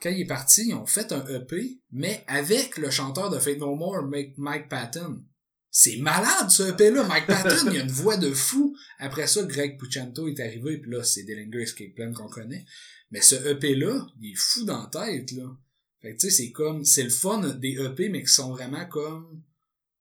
[0.00, 3.58] quand il est parti, ils ont fait un EP, mais avec le chanteur de Fate
[3.58, 5.24] No More, Mike, Mike Patton.
[5.68, 7.02] C'est malade, ce EP-là.
[7.08, 8.76] Mike Patton, il a une voix de fou.
[9.00, 12.64] Après ça, Greg Puccianto est arrivé, puis là, c'est Dillinger Escape Plan qu'on connaît.
[13.10, 15.56] Mais ce EP-là, il est fou dans la tête, là.
[16.00, 18.86] Fait que, tu sais, c'est comme, c'est le fun des EP, mais qui sont vraiment
[18.86, 19.42] comme,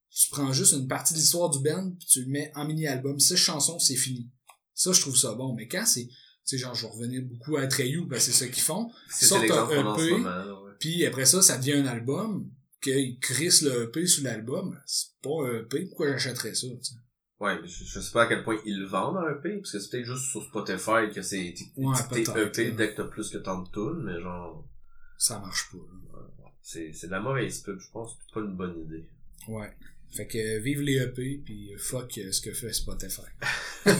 [0.10, 3.20] tu prends juste une partie de l'histoire du band, puis tu le mets en mini-album.
[3.20, 4.30] Six chansons, c'est fini.
[4.74, 5.54] Ça, je trouve ça bon.
[5.54, 6.14] Mais quand c'est, tu
[6.46, 8.90] sais, genre, je vais revenir beaucoup à parce que c'est ça qu'ils font.
[9.10, 10.72] C'est sortent un EP, ouais.
[10.80, 12.50] Puis après ça, ça devient un album,
[12.82, 14.80] qu'ils crissent le EP sur l'album.
[14.86, 16.96] C'est pas un EP, pourquoi j'achèterais ça, tu sais?
[17.40, 19.72] Ouais, mais je, je sais pas à quel point ils le vendent en EP, parce
[19.72, 21.96] que c'est peut-être juste sur Spotify que c'est Ouais,
[22.36, 24.68] EP dès que t'as plus que tant de tunes, mais genre,
[25.20, 26.20] Ça marche pas, là.
[26.62, 29.06] c'est, c'est de la mauvaise pub, je pense, c'est pas une bonne idée.
[29.50, 29.70] Ouais.
[30.12, 33.22] Fait que euh, vive les EP, puis fuck euh, ce que fait Spotify.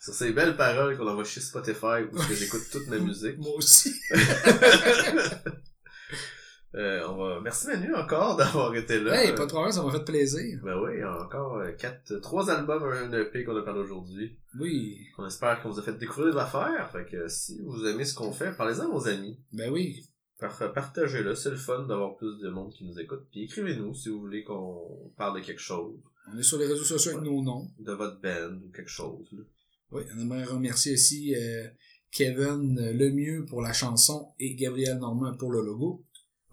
[0.00, 3.36] Sur ces belles paroles qu'on envoie chez Spotify, où j'écoute toute ma musique.
[3.38, 3.92] Moi aussi.
[6.74, 7.40] Euh, on va...
[7.40, 9.22] Merci Manu encore d'avoir été là.
[9.22, 10.60] hey, pas de problème, ça m'a fait plaisir.
[10.64, 14.36] Ben oui, encore euh, quatre, trois albums, un EP qu'on a parlé aujourd'hui.
[14.58, 14.98] Oui.
[15.18, 16.90] On espère qu'on vous a fait découvrir des affaires.
[16.90, 19.38] Fait que si vous aimez ce qu'on fait, parlez-en à vos amis.
[19.52, 20.04] Ben oui.
[20.40, 23.22] Par- Partagez-le, c'est le fun d'avoir plus de monde qui nous écoute.
[23.30, 25.96] Puis écrivez-nous si vous voulez qu'on parle de quelque chose,
[26.32, 27.68] On est sur les réseaux sociaux avec nos noms.
[27.78, 29.28] de votre band ou quelque chose.
[29.32, 29.42] là.
[29.92, 31.68] Oui, on aimerait remercier aussi euh,
[32.10, 36.04] Kevin Lemieux pour la chanson et Gabriel Normand pour le logo.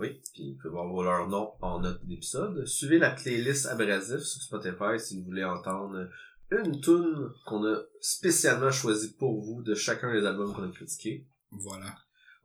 [0.02, 2.66] Oui, puis vous pouvez voir leur nom en note d'épisode.
[2.66, 6.10] Suivez la playlist Abrasif sur Spotify si vous voulez entendre
[6.50, 11.28] une tune qu'on a spécialement choisie pour vous de chacun des albums qu'on a critiqués.
[11.52, 11.96] Voilà.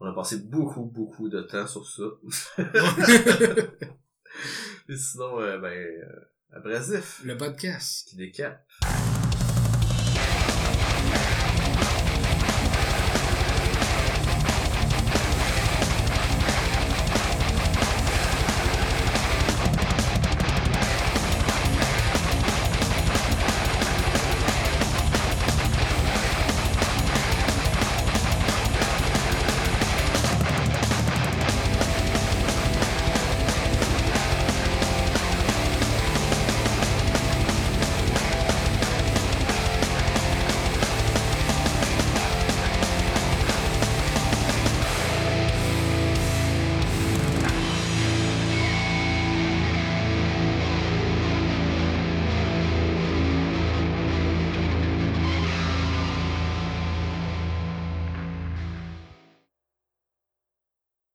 [0.01, 2.03] On a passé beaucoup, beaucoup de temps sur ça.
[4.91, 8.07] Et sinon, euh, ben, euh, Abrasif, le podcast.
[8.07, 8.69] qui décape.